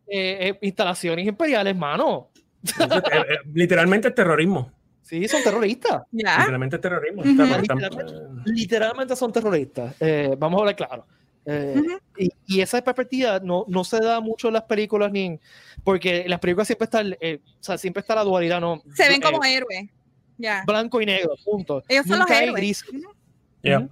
[0.08, 2.30] eh, eh, instalaciones imperiales, mano.
[2.64, 4.72] Eh, eh, literalmente es terrorismo.
[5.02, 6.04] Sí, son terroristas.
[6.12, 6.38] Ya.
[6.40, 7.24] Literalmente es terrorismo.
[7.24, 8.52] Estamos- estamos- Literalmente.
[8.52, 9.96] Literalmente son terroristas.
[10.00, 11.06] Eh, vamos a hablar claro.
[11.46, 11.98] Eh, Ujú.
[12.18, 15.40] y, y esa perspectiva no, no se da mucho en las películas, ni en-
[15.84, 18.84] porque en las películas siempre está, el- eh, o sea, siempre está la dualidad, ¿no?
[18.94, 19.90] Se ven Eh, como héroes.
[20.38, 20.64] Ya.
[20.66, 21.84] blanco y negro, punto.
[21.88, 22.62] Ellos son Nunca los hay héroes.
[22.62, 22.86] gris.
[23.62, 23.80] Yeah.
[23.80, 23.90] Ujú.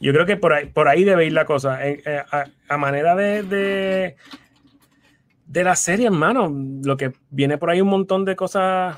[0.00, 1.86] Yo creo que por ahí, por ahí debe ir la cosa.
[1.86, 4.16] Eh, eh, a, a manera de, de,
[5.46, 6.52] de la serie, hermano,
[6.84, 8.96] lo que viene por ahí un montón de cosas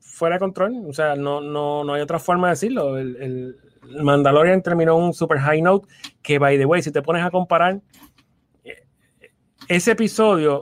[0.00, 0.84] fuera de control.
[0.88, 2.98] O sea, no, no, no hay otra forma de decirlo.
[2.98, 3.56] El,
[4.02, 5.88] Mandalorian terminó un super high note
[6.20, 7.80] que, by the way, si te pones a comparar,
[9.66, 10.60] ese episodio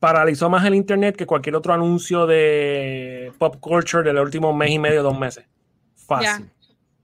[0.00, 4.78] paralizó más el internet que cualquier otro anuncio de pop culture del último mes y
[4.78, 5.46] medio, dos meses.
[5.94, 6.50] Fácil.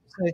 [0.07, 0.31] Sí.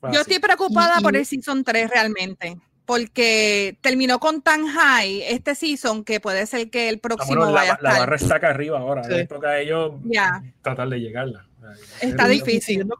[0.00, 0.14] Fácil.
[0.14, 2.56] Yo estoy preocupada Y- y- por el season 3 realmente.
[2.86, 7.60] Porque terminó con tan high este season que puede ser que el próximo bueno, la,
[7.60, 8.00] vaya a la estar.
[8.00, 9.04] barra está acá arriba ahora.
[9.04, 9.10] Sí.
[9.10, 10.42] Les toca a ellos Ya.
[10.62, 11.46] tratar de llegarla.
[12.02, 12.56] Está difícil.
[12.56, 12.98] Y siguiendo,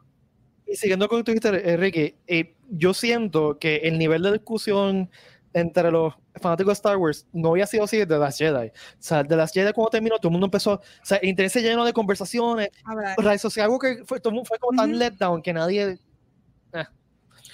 [0.65, 4.31] y siguiendo con que tú dijiste, eh, Ricky, eh, yo siento que el nivel de
[4.33, 5.09] discusión
[5.53, 8.67] entre los fanáticos de Star Wars no había sido así desde las Jedi.
[8.69, 11.55] O sea, de las Jedi cuando terminó, todo el mundo empezó, o sea, el interés
[11.55, 12.71] lleno de conversaciones.
[12.83, 13.15] A ver.
[13.17, 14.99] Rise of Skywalker fue, todo el mundo fue como tan Ujú.
[14.99, 15.99] let down que nadie...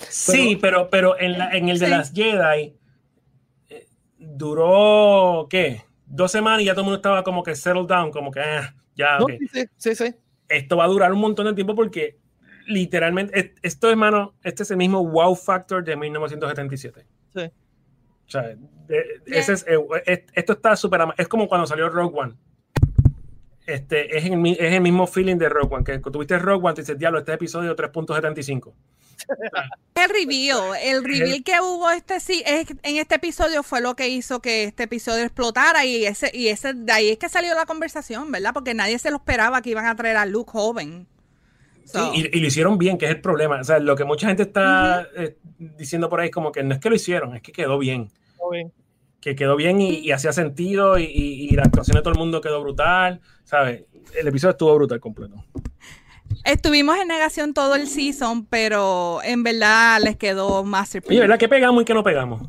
[0.09, 1.91] Sí, pero, pero en, la- en el de Sí.
[1.91, 2.75] las Jedi
[3.69, 3.87] eh,
[4.17, 5.83] duró, ¿qué?
[6.05, 8.75] Dos semanas y ya todo el mundo estaba como que settled down, como que, ah,
[8.95, 10.15] ya, No, sí, sí, sí.
[10.49, 12.17] Esto va a durar un montón de tiempo porque
[12.67, 17.05] literalmente, es- esto, hermano, este es el mismo wow factor de 1977.
[17.33, 17.41] Sí.
[18.27, 18.41] O sea,
[18.87, 22.33] de- ese es, eh, es- esto está súper, es como cuando salió Rogue One.
[23.67, 26.65] Este, es, el, mi- es el mismo feeling de Rogue One, que cuando tuviste Rogue
[26.65, 28.73] One, te dices, diablo, este episodio 3.75.
[29.95, 34.07] El reveal, el reveal que hubo este sí, es- en este episodio fue lo que
[34.09, 37.65] hizo que este episodio explotara y ese y ese de ahí es que salió la
[37.65, 38.51] conversación, ¿verdad?
[38.53, 41.07] Porque nadie se lo esperaba que iban a traer a Luke joven.
[41.85, 43.59] So, Sí, y, y lo hicieron bien, que es el problema.
[43.59, 46.73] O sea, lo que mucha gente está eh, diciendo por ahí es como que no
[46.73, 48.09] es que lo hicieron, es que quedó bien.
[49.19, 52.17] Que quedó bien y, y hacía sentido y, y- y la actuación de todo el
[52.19, 53.83] mundo quedó brutal, ¿sabes?
[54.17, 55.43] El episodio estuvo brutal completo.
[56.43, 61.13] Estuvimos en negación todo el season, pero en verdad les quedó masterpiece.
[61.13, 61.37] Oye, ¿verdad?
[61.37, 62.41] ¿Qué pegamos y qué no pegamos?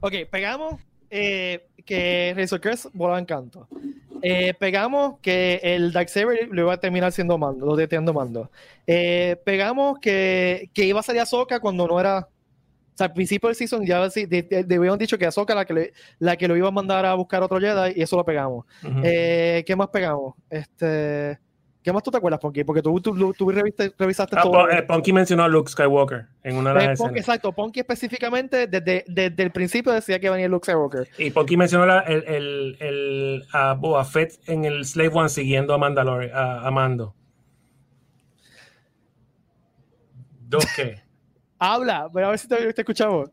[0.00, 0.80] Ok, pegamos
[1.10, 3.68] eh, que Razor Crest volaba en canto.
[4.22, 8.50] Eh, pegamos que el Darksaber lo iba a terminar siendo mando, lo deteniendo mando.
[8.86, 12.28] Eh, pegamos que, que iba a salir Ahsoka cuando no era.
[12.94, 15.54] O sea, al principio del season ya sí, de, de- de- habían dicho que Ahsoka
[15.54, 18.16] la que, le- la que lo iba a mandar a buscar otro Jedi y eso
[18.16, 18.64] lo pegamos.
[19.02, 20.34] Eh, ¿Qué más pegamos?
[20.50, 21.38] Este,
[21.82, 22.62] ¿Qué más tú te acuerdas, Ponky?
[22.62, 24.70] Porque tú, tú, tú, tú reviste- revisaste Ah, todo.
[24.70, 27.16] Eh, Punky mencionó a Luke Skywalker en una de Eh, las escenas.
[27.16, 31.08] exacto, Ponky específicamente desde, desde el principio decía que venía Luke Skywalker.
[31.18, 35.74] Y Punky mencionó la- el, el, el- a Boba Fett en el Slave One siguiendo
[35.74, 37.16] a Mandalorian, a, a Mando.
[40.48, 41.00] ¿Dos qué?
[41.58, 43.30] Habla, voy a ver si te, te escuchamos.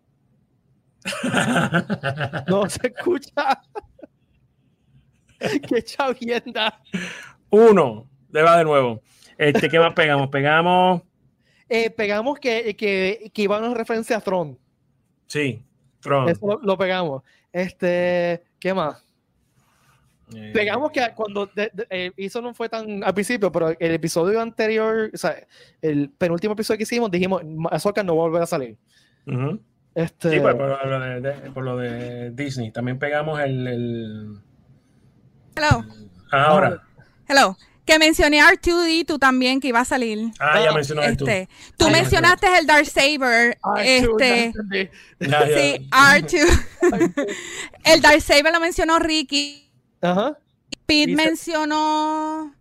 [2.48, 3.62] No se escucha.
[5.70, 6.82] Qué chavienda.
[7.50, 9.02] Uno, va de nuevo.
[9.38, 10.28] Este, ¿Qué más pegamos?
[10.30, 11.02] Pegamos,
[11.70, 14.58] Eh, pegamos que, que, que iban a referencia a Tron.
[15.28, 15.64] sí,
[16.02, 16.30] Tron.
[16.30, 17.24] Eso lo, lo pegamos.
[17.52, 19.04] Este, ¿qué más?
[20.36, 23.92] Eh, Pegamos que cuando de- de- eh, eso no fue tan al principio, pero el
[23.94, 25.36] episodio anterior, o sea,
[25.82, 28.78] el penúltimo episodio que hicimos, dijimos, Ahsoka no va a volver a salir.
[29.96, 32.72] Este, Sí, pues, por, por lo de, de- por lo de Disney.
[32.72, 33.68] También pegamos el.
[33.68, 34.38] el-
[35.56, 35.84] Hello,
[36.32, 36.84] ahora.
[37.28, 37.58] hello.
[37.90, 40.32] Que mencioné R2D2 también que iba a salir.
[40.40, 41.26] Ah, ya mencionó tú.
[41.26, 43.58] Este, tú Ah, mencionaste el Dark Saber.
[43.64, 44.90] Ay, tú, ya este, entendí.
[45.20, 45.58] Ya, ya.
[45.58, 46.66] sí, R2.
[47.86, 49.72] el Dark Saber lo mencionó Ricky.
[50.02, 50.38] Ajá.
[50.86, 52.54] Pete mencionó.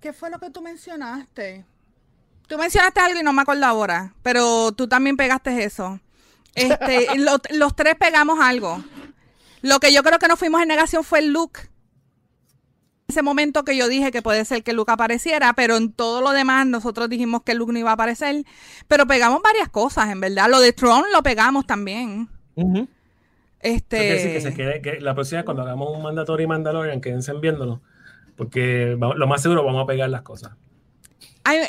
[0.00, 1.66] ¿Qué fue lo que tú mencionaste?
[2.48, 6.00] Tú mencionaste algo y no me acuerdo ahora, pero tú también pegaste eso.
[6.54, 8.82] Este, lo- los tres pegamos algo.
[9.60, 11.58] Lo que yo creo que nos fuimos en negación fue el look.
[13.08, 16.30] Ese momento que yo dije que puede ser que Luke apareciera, pero en todo lo
[16.32, 18.44] demás nosotros dijimos que Luke no iba a aparecer.
[18.88, 20.48] Pero pegamos varias cosas, en verdad.
[20.50, 22.28] Lo de Tron lo pegamos también.
[22.56, 24.40] Eso quiere decir que Este.
[24.40, 27.80] se quede, que la próxima vez cuando hagamos un mandatorio y Mandalorian, quédense viéndolo.
[28.36, 30.52] Porque lo más seguro vamos a pegar las cosas.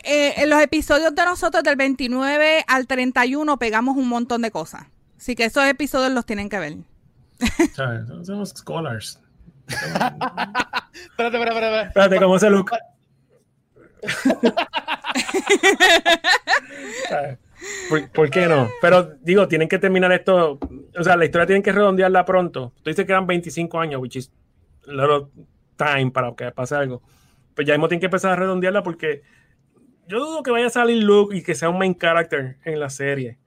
[0.03, 4.87] Eh, en los episodios de nosotros del 29 al 31 pegamos un montón de cosas.
[5.19, 6.77] Así que esos episodios los tienen que ver.
[7.75, 8.07] ¿Sabes?
[8.25, 9.19] Somos scholars.
[9.67, 11.65] Espérate, espérate, espérate.
[11.65, 11.87] espérate.
[11.87, 12.71] Espérate, ¿cómo se look?
[17.89, 18.69] ¿Por, por qué no?
[18.81, 20.59] Pero digo, tienen que terminar esto.
[20.97, 22.73] O sea, la historia tienen que redondearla pronto.
[22.83, 24.31] Tú dices que eran 25 años, which is
[24.87, 25.29] a lot of
[25.75, 27.01] time para que pase algo.
[27.55, 29.23] Pues ya mismo tienen que empezar a redondearla porque
[30.07, 32.89] yo dudo que vaya a salir Luke y que sea un main character en la
[32.89, 33.39] serie.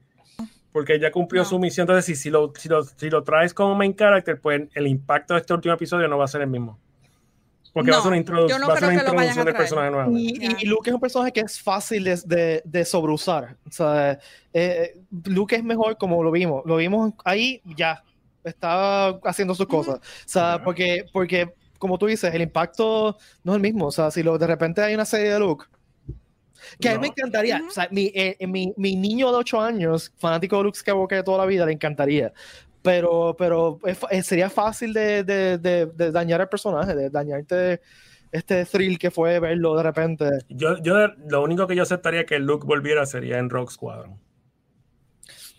[0.73, 1.49] Porque ya cumplió No.
[1.49, 1.85] su misión.
[1.85, 5.35] Entonces, si, si, lo, si, lo, si lo traes como main character, pues el impacto
[5.35, 6.79] de este último episodio no va a ser el mismo.
[7.73, 9.91] Porque va a No, ser una, introdu- no va a ser una introducción del personaje
[9.91, 10.11] nuevo.
[10.17, 13.57] Y, y Luke es un personaje que es fácil de, de, de sobreusar.
[13.69, 14.19] O sea,
[14.53, 14.97] eh,
[15.27, 16.63] Luke es mejor como lo vimos.
[16.67, 18.03] Lo vimos ahí, ya.
[18.43, 19.97] Estaba haciendo sus cosas.
[19.99, 23.87] O sea, porque, porque, como tú dices, el impacto no es el mismo.
[23.87, 25.67] O sea, si lo, de repente hay una serie de Luke.
[26.81, 27.57] Que a mí me encantaría.
[27.59, 27.67] Ujú.
[27.69, 31.25] O sea, mi, eh, mi, mi niño de 8 años, fanático de Luke Skywalker de
[31.25, 32.33] toda la vida, le encantaría.
[32.83, 33.79] Pero, pero
[34.11, 37.81] eh, sería fácil de, de, de, de dañar al personaje, de dañarte
[38.33, 40.25] este thrill que fue verlo de repente.
[40.49, 44.19] Yo, yo lo único que yo aceptaría que Luke volviera sería en Rogue Squadron.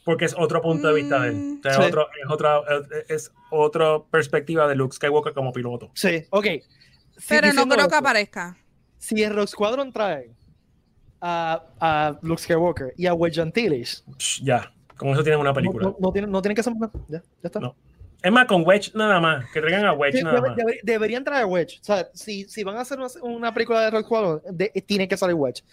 [0.04, 1.60] Porque es otro punto de vista de él.
[1.60, 1.82] O sea, Sí.
[1.82, 2.62] es, otro- es otra,
[3.08, 5.92] es, otra perspectiva de Luke Skywalker como piloto.
[5.94, 6.46] Sí, ok.
[7.18, 8.58] Si Pero no creo que aparezca.
[8.98, 10.32] Si en Rogue Squadron trae
[11.22, 14.04] a, a Luke Skywalker y a Wedge Antilles,
[14.44, 15.88] ya, con eso tienen una película.
[15.88, 16.90] no, no tienen, no tienen que ser más.
[17.08, 17.60] Ya, ya está.
[17.60, 17.76] No.
[18.24, 19.46] Es más, con Wedge nada más.
[19.52, 20.56] Que traigan a Wedge Sí, nada más.
[20.56, 21.80] debe- deberían traer a Wedge.
[21.82, 24.42] O sea, si, si van a hacer una, una película de Rogue Squadron,
[24.86, 25.64] tiene que salir Wedge.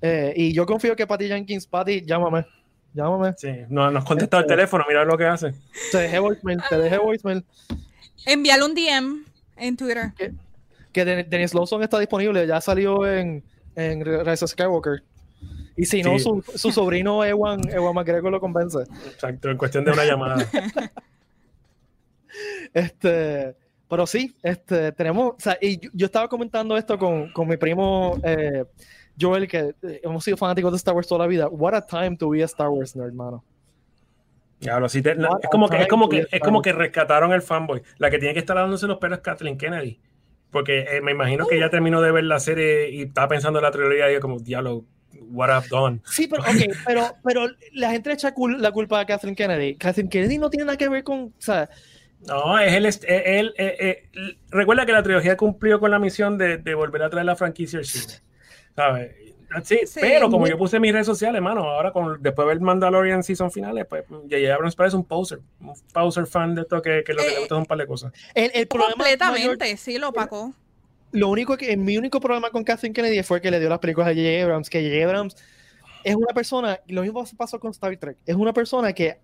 [0.00, 2.46] Eh, y yo confío que Patty Jenkins, Patty, llámame.
[2.94, 3.34] Llámame.
[3.36, 5.52] Sí, no nos contesta el Este- teléfono, mira lo que hace.
[5.92, 7.44] Te dejé voicemail, te dejé voicemail.
[8.26, 9.24] Envíale un DM
[9.56, 10.12] en Twitter.
[10.92, 13.44] Que Den- Dennis Lawson está disponible, ya salió en,
[13.76, 15.02] en Rise of Skywalker.
[15.76, 16.24] Y si no, Sí.
[16.24, 18.80] su, su sobrino Ewan, Ewan McGregor lo convence.
[19.06, 20.36] Exacto, en cuestión de una llamada.
[22.72, 23.56] Este,
[23.88, 27.56] pero sí, este, tenemos, o sea, y yo, yo estaba comentando esto con, con mi
[27.56, 28.64] primo eh,
[29.20, 31.48] Joel, que eh, hemos sido fanáticos de Star Wars toda la vida.
[31.48, 33.44] What a time to be a Star Wars nerd, hermano.
[34.60, 37.82] Te- What es, como que, es, como que, es como que rescataron el fanboy.
[37.98, 39.98] La que tiene que estar dándose los pelos es Kathleen Kennedy.
[40.50, 43.64] Porque eh, me imagino que ya terminó de ver la serie y estaba pensando en
[43.64, 44.84] la trilogía y yo como, diablo,
[45.30, 46.00] what I've done.
[46.04, 49.76] Sí, pero, ok, pero, pero la gente echa cul- la culpa a Kathleen Kennedy.
[49.76, 51.68] Kathleen Kennedy no tiene nada que ver con, o sea,
[52.26, 52.86] No, es él.
[52.86, 53.76] es- es él eh,
[54.12, 57.36] eh, recuerda que la trilogía cumplió con la misión de, de volver a traer la
[57.36, 58.14] franquicia al cine.
[58.76, 59.12] ¿Sabes?
[59.64, 59.98] Sí, Sí.
[60.00, 63.22] pero como yo puse en mis redes sociales, hermano, ahora con, después de ver Mandalorian
[63.22, 64.54] Season finales, pues J.J.
[64.54, 67.38] Abrams parece un poser, un poser fan de esto que, que lo que Eh, le
[67.40, 68.12] gusta son un par de cosas.
[68.34, 70.52] el, el problema mayor- Completamente, sí, lo opacó.
[71.12, 74.08] lo único que, mi único problema con Kathleen Kennedy fue que le dio las películas
[74.08, 74.42] a J.J.
[74.44, 75.04] Abrams, que J.J.
[75.04, 75.36] Abrams
[76.04, 79.18] es una persona, y lo mismo pasó con Star Trek, es una persona que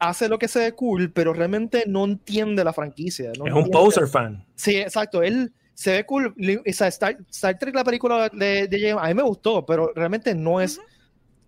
[0.00, 3.30] hace lo que se ve cool, pero realmente no entiende la franquicia.
[3.38, 4.44] no es un poser fan.
[4.56, 6.28] Sí, exacto, él se ve cool.
[6.28, 9.04] o sea, Star, Star Trek, la película de, de J.J.
[9.04, 10.80] a mí me gustó, pero realmente no es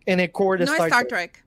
[0.05, 1.33] en el core de No es Star, Star Trek.
[1.33, 1.47] Trek.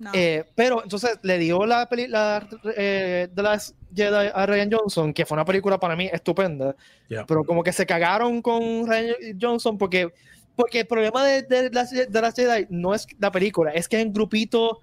[0.00, 0.10] No.
[0.14, 5.34] Eh, pero entonces le dio la película de las Jedi a Ryan Johnson, que fue
[5.34, 6.76] una película para mí estupenda,
[7.08, 7.24] Yeah.
[7.26, 10.12] pero como que se cagaron con Ryan Johnson porque,
[10.54, 13.98] porque el problema de, de las, de las Jedi no es la película, es que
[13.98, 14.82] es un grupito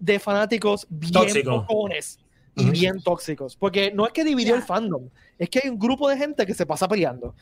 [0.00, 1.64] de fanáticos bien Tóxico.
[1.66, 2.18] cojones
[2.56, 6.08] y bien tóxicos, porque no es que dividió el fandom, es que hay un grupo
[6.08, 7.34] de gente que se pasa peleando.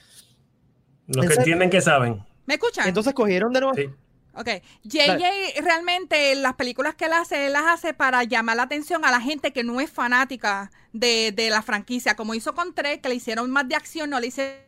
[1.06, 1.40] Los ¿En que serio?
[1.40, 2.24] entienden que saben.
[2.46, 2.88] ¿Me escuchan?
[2.88, 3.74] Entonces cogieron de nuevo.
[3.74, 3.88] Sí.
[4.34, 4.48] Ok.
[4.82, 9.10] JJ realmente las películas que él hace, él las hace para llamar la atención a
[9.10, 12.16] la gente que no es fanática de, de la franquicia.
[12.16, 14.64] Como hizo con Trek, que le hicieron más de acción, no le hicieron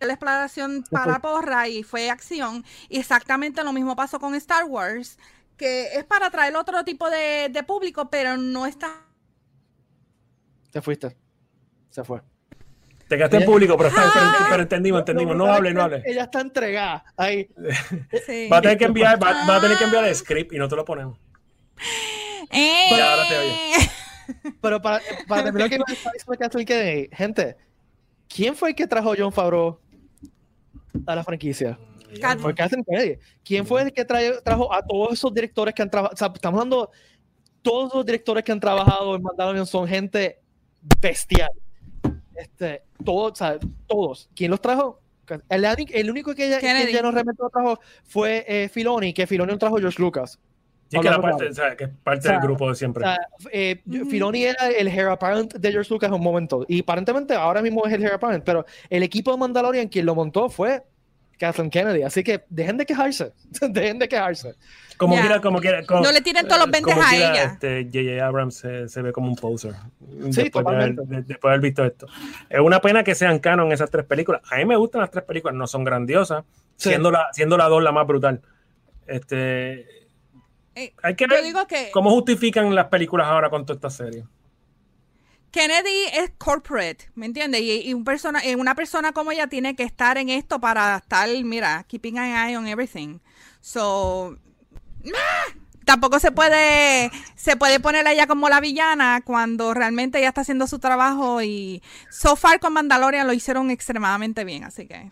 [0.00, 2.64] la exploración para porra y fue acción.
[2.88, 5.18] Y exactamente lo mismo pasó con Star Wars,
[5.58, 9.04] que es para atraer otro tipo de, de público, pero no está.
[10.70, 11.16] Te fuiste.
[11.90, 12.22] Se fue.
[13.08, 14.46] Te quedaste en público, pero, está, pero, Ah.
[14.50, 15.34] pero entendimos, entendimos.
[15.34, 16.02] No pero hable, no hable.
[16.04, 17.04] Ella está entregada.
[17.16, 17.48] Ahí.
[18.26, 18.48] Sí.
[18.52, 20.68] Va a tener que enviar, va, va a tener que enviar el script y no
[20.68, 21.18] te lo ponemos.
[22.50, 22.88] Eh.
[22.90, 23.90] Ya, ahora te oye.
[24.60, 27.56] Pero para, para terminar que gente,
[28.28, 29.80] ¿quién fue el que trajo a John Favreau
[31.06, 31.78] a la franquicia?
[32.38, 33.18] Fue Kathleen Kennedy.
[33.44, 36.14] ¿Quién fue el que trae- trajo a todos esos directores que han trabajado?
[36.14, 36.90] O sea, estamos hablando,
[37.62, 40.40] todos los directores que han trabajado en Mandalorian son gente
[41.00, 41.50] bestial.
[42.34, 44.30] Este, todos, o sea, todos.
[44.34, 45.00] ¿Quién los trajo?
[45.50, 49.26] El, el único que ella, que ella no realmente lo trajo fue eh, Filoni, que
[49.26, 50.38] Filoni lo trajo a George Lucas.
[50.90, 53.04] Sí, que, era parte, o sea, que es parte O sea, del grupo de siempre.
[53.04, 53.18] O sea,
[53.52, 54.06] eh, Ujú.
[54.08, 56.64] Filoni era el hair apparent de George Lucas en un momento.
[56.66, 58.42] Y aparentemente ahora mismo es el hair apparent.
[58.42, 60.82] Pero el equipo de Mandalorian quien lo montó fue
[61.38, 62.02] Kathleen Kennedy.
[62.02, 63.32] Así que dejen de quejarse.
[63.70, 64.54] dejen de quejarse.
[64.96, 65.20] como ya.
[65.22, 65.84] quiera, como quiera.
[65.86, 67.44] como- No le tiren todos los 20 como a quiera, ella.
[67.44, 68.26] Este, J.J.
[68.26, 69.74] Abrams se, se ve como un poser.
[70.30, 72.06] Sí, después, de haber, de- después de haber visto esto.
[72.50, 74.42] Es una pena que sean canon esas tres películas.
[74.50, 76.44] A mí me gustan las tres películas, no son grandiosas,
[76.76, 76.90] Sí.
[76.90, 78.40] siendo, la, siendo la dos la más brutal.
[79.06, 79.86] Este,
[80.74, 84.24] Eh, hay que ver digo que cómo justifican las películas ahora con toda esta serie.
[85.58, 87.60] Kennedy es corporate, ¿me entiendes?
[87.62, 90.98] Y, y un persona, eh, una persona como ella tiene que estar en esto para
[90.98, 93.18] estar, mira, keeping an eye on everything.
[93.60, 94.36] So,
[95.06, 95.54] ¡ah!
[95.84, 100.42] tampoco se puede, se puede poner a ella como la villana cuando realmente ella está
[100.42, 105.10] haciendo su trabajo y so far con Mandalorian lo hicieron extremadamente bien, así que.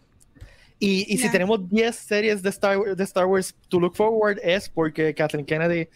[0.78, 4.68] Y, y si tenemos 10 series de Star, de Star Wars to look forward es
[4.68, 5.88] porque Kathleen Kennedy,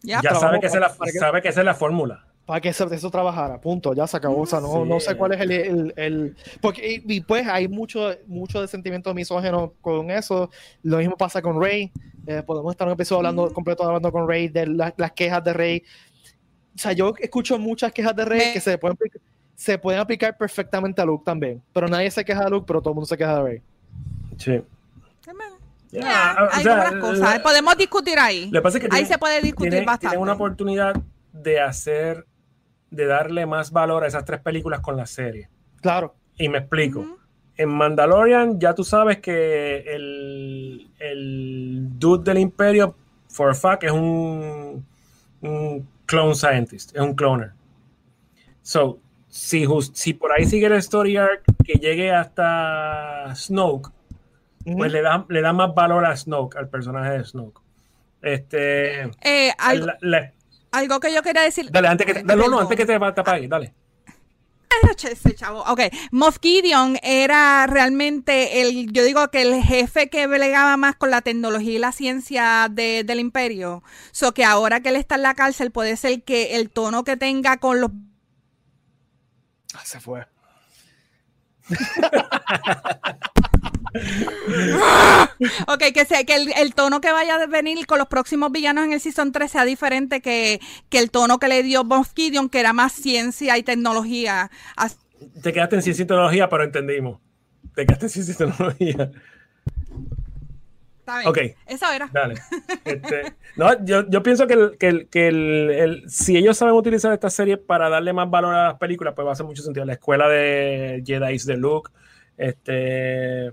[0.00, 2.31] Ya, sabe que, esa es la, para que- sabe que esa es la fórmula.
[2.52, 4.42] Para que eso, eso trabajara, punto, ya se acabó.
[4.42, 4.88] O sea, no, Sí.
[4.90, 5.50] no sé cuál es el...
[5.52, 10.50] el, el- porque, y, y pues hay mucho, mucho de sentimiento misógeno con eso.
[10.82, 11.90] Lo mismo pasa con Rey.
[12.26, 15.54] Eh, podemos estar un episodio hablando completo hablando con Rey de la- las quejas de
[15.54, 15.82] Rey.
[16.74, 18.98] O sea, yo escucho muchas quejas de Rey Me- que se pueden,
[19.54, 21.62] se pueden aplicar perfectamente a Luke también.
[21.72, 23.62] Pero nadie se queja de Luke, pero todo el mundo se queja de Rey.
[24.36, 24.60] Sí.
[25.90, 27.18] Ya, o hay sea, otras cosas.
[27.36, 28.46] la- Podemos discutir ahí.
[28.50, 30.08] Lo que pasa es que Ahí tienen- se puede discutir tienen, bastante.
[30.08, 30.94] tienen una oportunidad
[31.32, 32.26] de hacer,
[32.92, 35.48] de darle más valor a esas tres películas con la serie.
[35.80, 36.14] Claro.
[36.36, 37.18] Y me explico.
[37.56, 42.94] En Mandalorian ya tú sabes que el, el dude del imperio,
[43.28, 44.84] for a fact, es un,
[45.42, 47.52] un clone scientist, es un cloner.
[48.62, 53.90] So, si, jus- si por ahí sigue el story arc que llegue hasta Snoke,
[54.76, 57.60] pues le da, le da más valor a Snoke, al personaje de Snoke.
[58.22, 60.32] Este, Eh, algo, la- la-
[60.72, 61.70] algo que yo quería decir.
[61.70, 63.72] dale, antes que, te- dale, no, antes que te, te apague, dale.
[65.04, 65.60] Ese chavo.
[65.68, 71.10] Ok, Moff Gideon era realmente el, yo digo que el jefe que bregaba más con
[71.10, 73.82] la tecnología y la ciencia de- del imperio.
[74.12, 77.16] So que ahora que él está en la cárcel puede ser que el tono que
[77.16, 77.90] tenga con los
[79.74, 80.26] Ah, se fue.
[85.66, 88.84] Ok, que, sea, que el, el tono que vaya a venir con los próximos villanos
[88.84, 92.48] en el Season 3 sea diferente que, que el tono que le dio Moff Gideon,
[92.48, 94.50] que era más ciencia y tecnología.
[95.42, 97.20] Te quedaste en ciencia y tecnología, pero entendimos.
[97.74, 99.10] Te quedaste en ciencia y tecnología.
[101.02, 101.28] Está bien.
[101.28, 101.38] Ok.
[101.66, 102.08] Eso era.
[102.12, 102.34] Dale.
[102.84, 106.74] Este, no, yo, yo pienso que, el- que, el- que el- el- si ellos saben
[106.74, 109.62] utilizar esta serie para darle más valor a las películas, pues va a hacer mucho
[109.62, 109.84] sentido.
[109.84, 111.90] La escuela de Jedi de Luke,
[112.36, 113.46] este,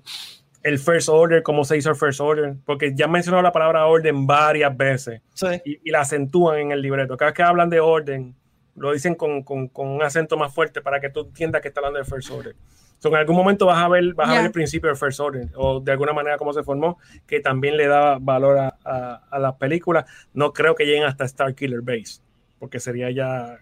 [0.64, 3.86] el First Order, cómo se hizo el First Order, porque ya han mencionado la palabra
[3.86, 5.48] orden varias veces Sí.
[5.66, 7.16] y, y la acentúan en el libreto.
[7.18, 8.36] Cada vez que hablan de orden,
[8.76, 11.80] lo dicen con, con- con un acento más fuerte para que tú entiendas que está
[11.80, 12.56] hablando de First Order.
[13.00, 15.50] So, en algún momento vas a ver, vas a ver el principio del First Order
[15.56, 19.40] o de alguna manera cómo se formó, que también le daba valor a, a, a
[19.40, 20.06] las películas.
[20.34, 22.22] No creo que lleguen hasta Star Killer Base,
[22.60, 23.58] porque sería ya,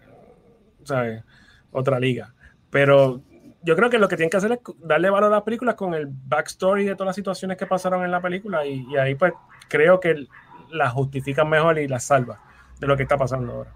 [0.82, 1.22] ¿sabes?
[1.70, 2.34] Otra liga.
[2.70, 3.22] Pero
[3.62, 5.94] yo creo que lo que tienen que hacer es darle valor a las películas con
[5.94, 9.32] el backstory de todas las situaciones que pasaron en la película y, y ahí pues
[9.68, 10.26] creo que
[10.70, 12.40] las justifican mejor y las salva
[12.80, 13.72] de lo que está pasando ahora.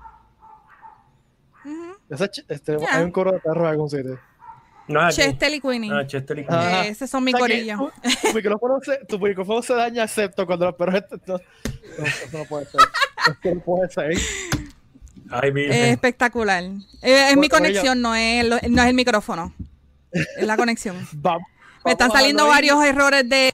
[2.48, 2.96] Este, Ya.
[2.96, 4.18] Hay un coro de perros en algún sitio.
[4.88, 5.90] No, Chester y Queenie.
[5.92, 6.82] ah, Chester y- Ah.
[6.84, 7.92] Eh, Esos son mi O sea que corillo.
[8.02, 11.02] Tu, tu micrófono se, tu micrófono se daña excepto cuando los perros...
[11.26, 11.36] No,
[11.98, 12.80] no, eso no puede ser.
[13.28, 14.12] Esto no puede ser.
[15.30, 15.52] Ay.
[15.56, 16.62] Es espectacular.
[17.02, 19.54] Eh, es mi conexión, no es, lo- no es el micrófono.
[20.10, 20.96] Es la conexión.
[21.12, 21.46] Vamos.
[21.84, 23.52] Me están saliendo varios errores de.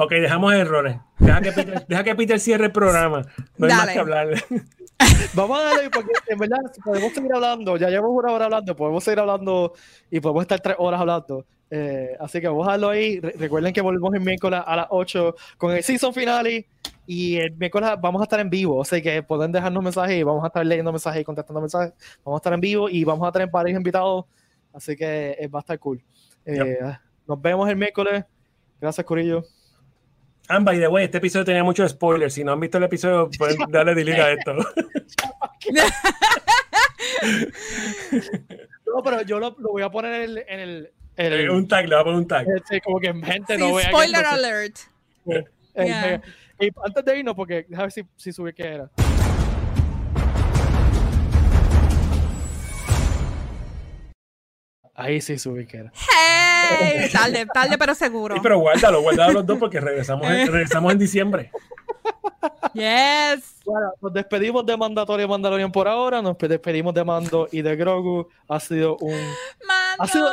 [0.00, 0.96] Ok, dejamos errores.
[1.18, 3.22] Deja que Peter, deja que Peter cierre el programa.
[3.56, 3.92] No hay más Dale.
[3.92, 4.28] que hablar.
[5.34, 7.76] Vamos a darle porque en verdad podemos seguir hablando.
[7.76, 9.72] Ya llevamos una hora hablando, podemos seguir hablando
[10.10, 11.44] y podemos estar tres horas hablando.
[11.70, 13.20] Eh, así que vamos a darlo ahí.
[13.20, 16.66] Re- recuerden que volvemos el miércoles a las 8 con el season finale.
[17.06, 20.22] Y el miércoles vamos a estar en vivo, o sea que pueden dejarnos mensajes y
[20.22, 21.94] vamos a estar leyendo mensajes y contestando mensajes.
[22.22, 24.26] Vamos a estar en vivo y vamos a tener varios invitados,
[24.74, 26.02] así que eh, va a estar cool.
[26.44, 26.78] Eh,
[27.26, 28.24] Nos vemos el miércoles.
[28.78, 29.42] Gracias, Corillo.
[30.48, 32.32] And by the way, este episodio tenía muchos spoilers.
[32.34, 34.54] Si no han visto el episodio, pueden darle delete a esto.
[38.86, 41.68] no, pero yo lo, lo voy a poner en el, en el, en el- un
[41.68, 42.46] tag, le voy a poner un tag.
[42.56, 43.88] este, como que gente Sí, no vea.
[43.88, 44.76] spoiler alert.
[45.26, 45.44] Eh,
[45.76, 46.14] Yeah.
[46.14, 46.20] eh,
[46.60, 48.90] y antes de irnos, porque déjame ver si, si subí qué era.
[55.00, 55.92] Ahí sí subí qué era.
[55.94, 58.34] Hey, tarde, tarde pero seguro.
[58.34, 61.50] Sí, pero guárdalo, guárdalo los dos porque regresamos en, regresamos en diciembre.
[62.72, 63.56] Yes.
[63.64, 66.20] Bueno, nos despedimos de Mandatorio y Mandalorian por ahora.
[66.22, 68.28] Nos despedimos de Mando y de Grogu.
[68.48, 69.12] Ha sido un.
[69.66, 69.98] Mando.
[70.00, 70.28] Ha sido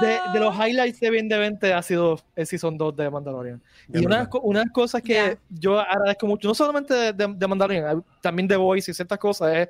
[0.00, 3.62] de, de los highlights de 2020 ha sido el Season 2 de Mandalorian.
[3.88, 5.36] De y una, una de las cosas que Ya.
[5.50, 9.54] yo agradezco mucho, no solamente de, de- de Mandalorian, también de Voice y ciertas cosas,
[9.54, 9.68] es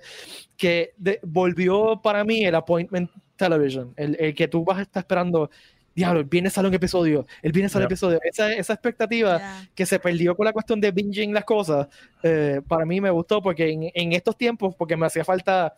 [0.56, 5.00] que de- volvió para mí el appointment television, el, el que tú vas a estar
[5.02, 5.50] esperando,
[5.94, 9.40] diablo, el viernes sale un episodio, el viernes sale un episodio, esa, esa expectativa
[9.74, 11.86] que se perdió con la cuestión de binging las cosas,
[12.22, 15.74] eh, para mí me gustó porque en, en estos tiempos, porque me hacía falta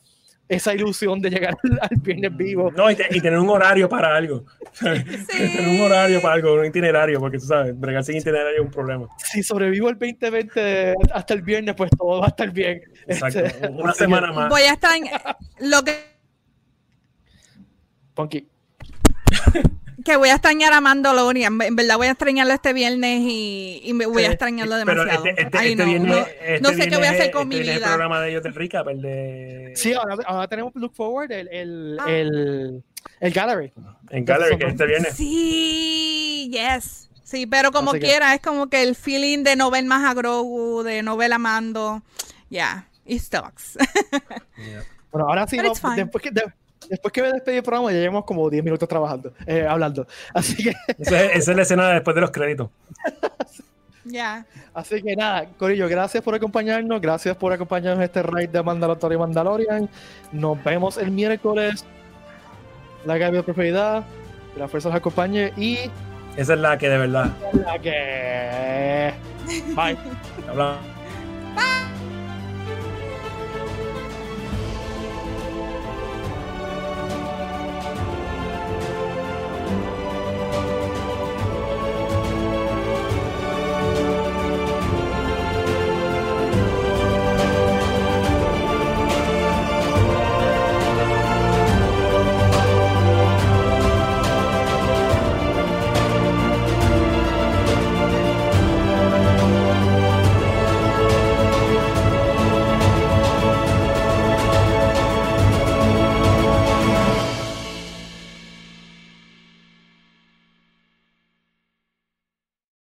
[0.46, 2.70] esa ilusión de llegar al, al viernes vivo.
[2.70, 4.44] No, y, te- y tener un horario para algo.
[4.78, 8.70] tener un horario para algo, un itinerario, porque tú sabes, bregar sin itinerario es un
[8.70, 9.08] problema.
[9.16, 12.82] Si sobrevivo el 2020 hasta el viernes, pues todo va a estar bien.
[13.06, 13.40] Exacto.
[13.40, 14.50] Este, Una semana más.
[14.50, 15.06] Voy a estar en
[15.70, 15.92] lo que,
[18.14, 18.46] Punky.
[20.04, 21.60] que voy a extrañar a Mandalorian.
[21.62, 25.26] En verdad voy a extrañarlo este viernes y, y me voy a extrañarlo Pero demasiado.
[25.26, 27.48] este, este, Ay, este no, viernes, no, este no sé qué voy a hacer con
[27.48, 27.76] mi este vida.
[27.86, 29.72] el programa de ellos de Recap, el de.
[29.76, 32.10] Sí, ahora, ahora tenemos Look Forward, el, el, Ah.
[32.10, 32.84] el,
[33.20, 33.72] el Gallery.
[34.10, 35.14] En Gallery, que este viernes.
[35.14, 37.08] Sí, yes.
[37.22, 40.04] Sí, pero como Así que- quiera, es como que el feeling de no ver más
[40.08, 42.02] a Grogu, de no ver a Mando.
[42.50, 43.78] Yeah, it sucks.
[45.10, 45.94] Bueno, ahora sí, no, fine.
[45.96, 46.52] después, que, de-
[46.88, 50.06] después que me despedí del programa, ya llevamos como 10 minutos trabajando, eh, hablando.
[50.32, 52.70] Así que, Esa es, esa es la escena de después de los créditos.
[54.06, 54.44] Ya.
[54.74, 59.12] así que nada, Corillo, gracias por acompañarnos, gracias por acompañarnos en este raid de Mandalorian
[59.12, 59.90] y Mandalorian.
[60.30, 61.86] Nos vemos el miércoles.
[63.06, 64.04] La Gaby de Prosperidad,
[64.52, 65.90] que la fuerza los acompañe y
[66.36, 67.32] Esa es la que de verdad.
[67.64, 69.14] la que.
[69.74, 69.96] Bye.
[70.50, 70.76] Hablamos.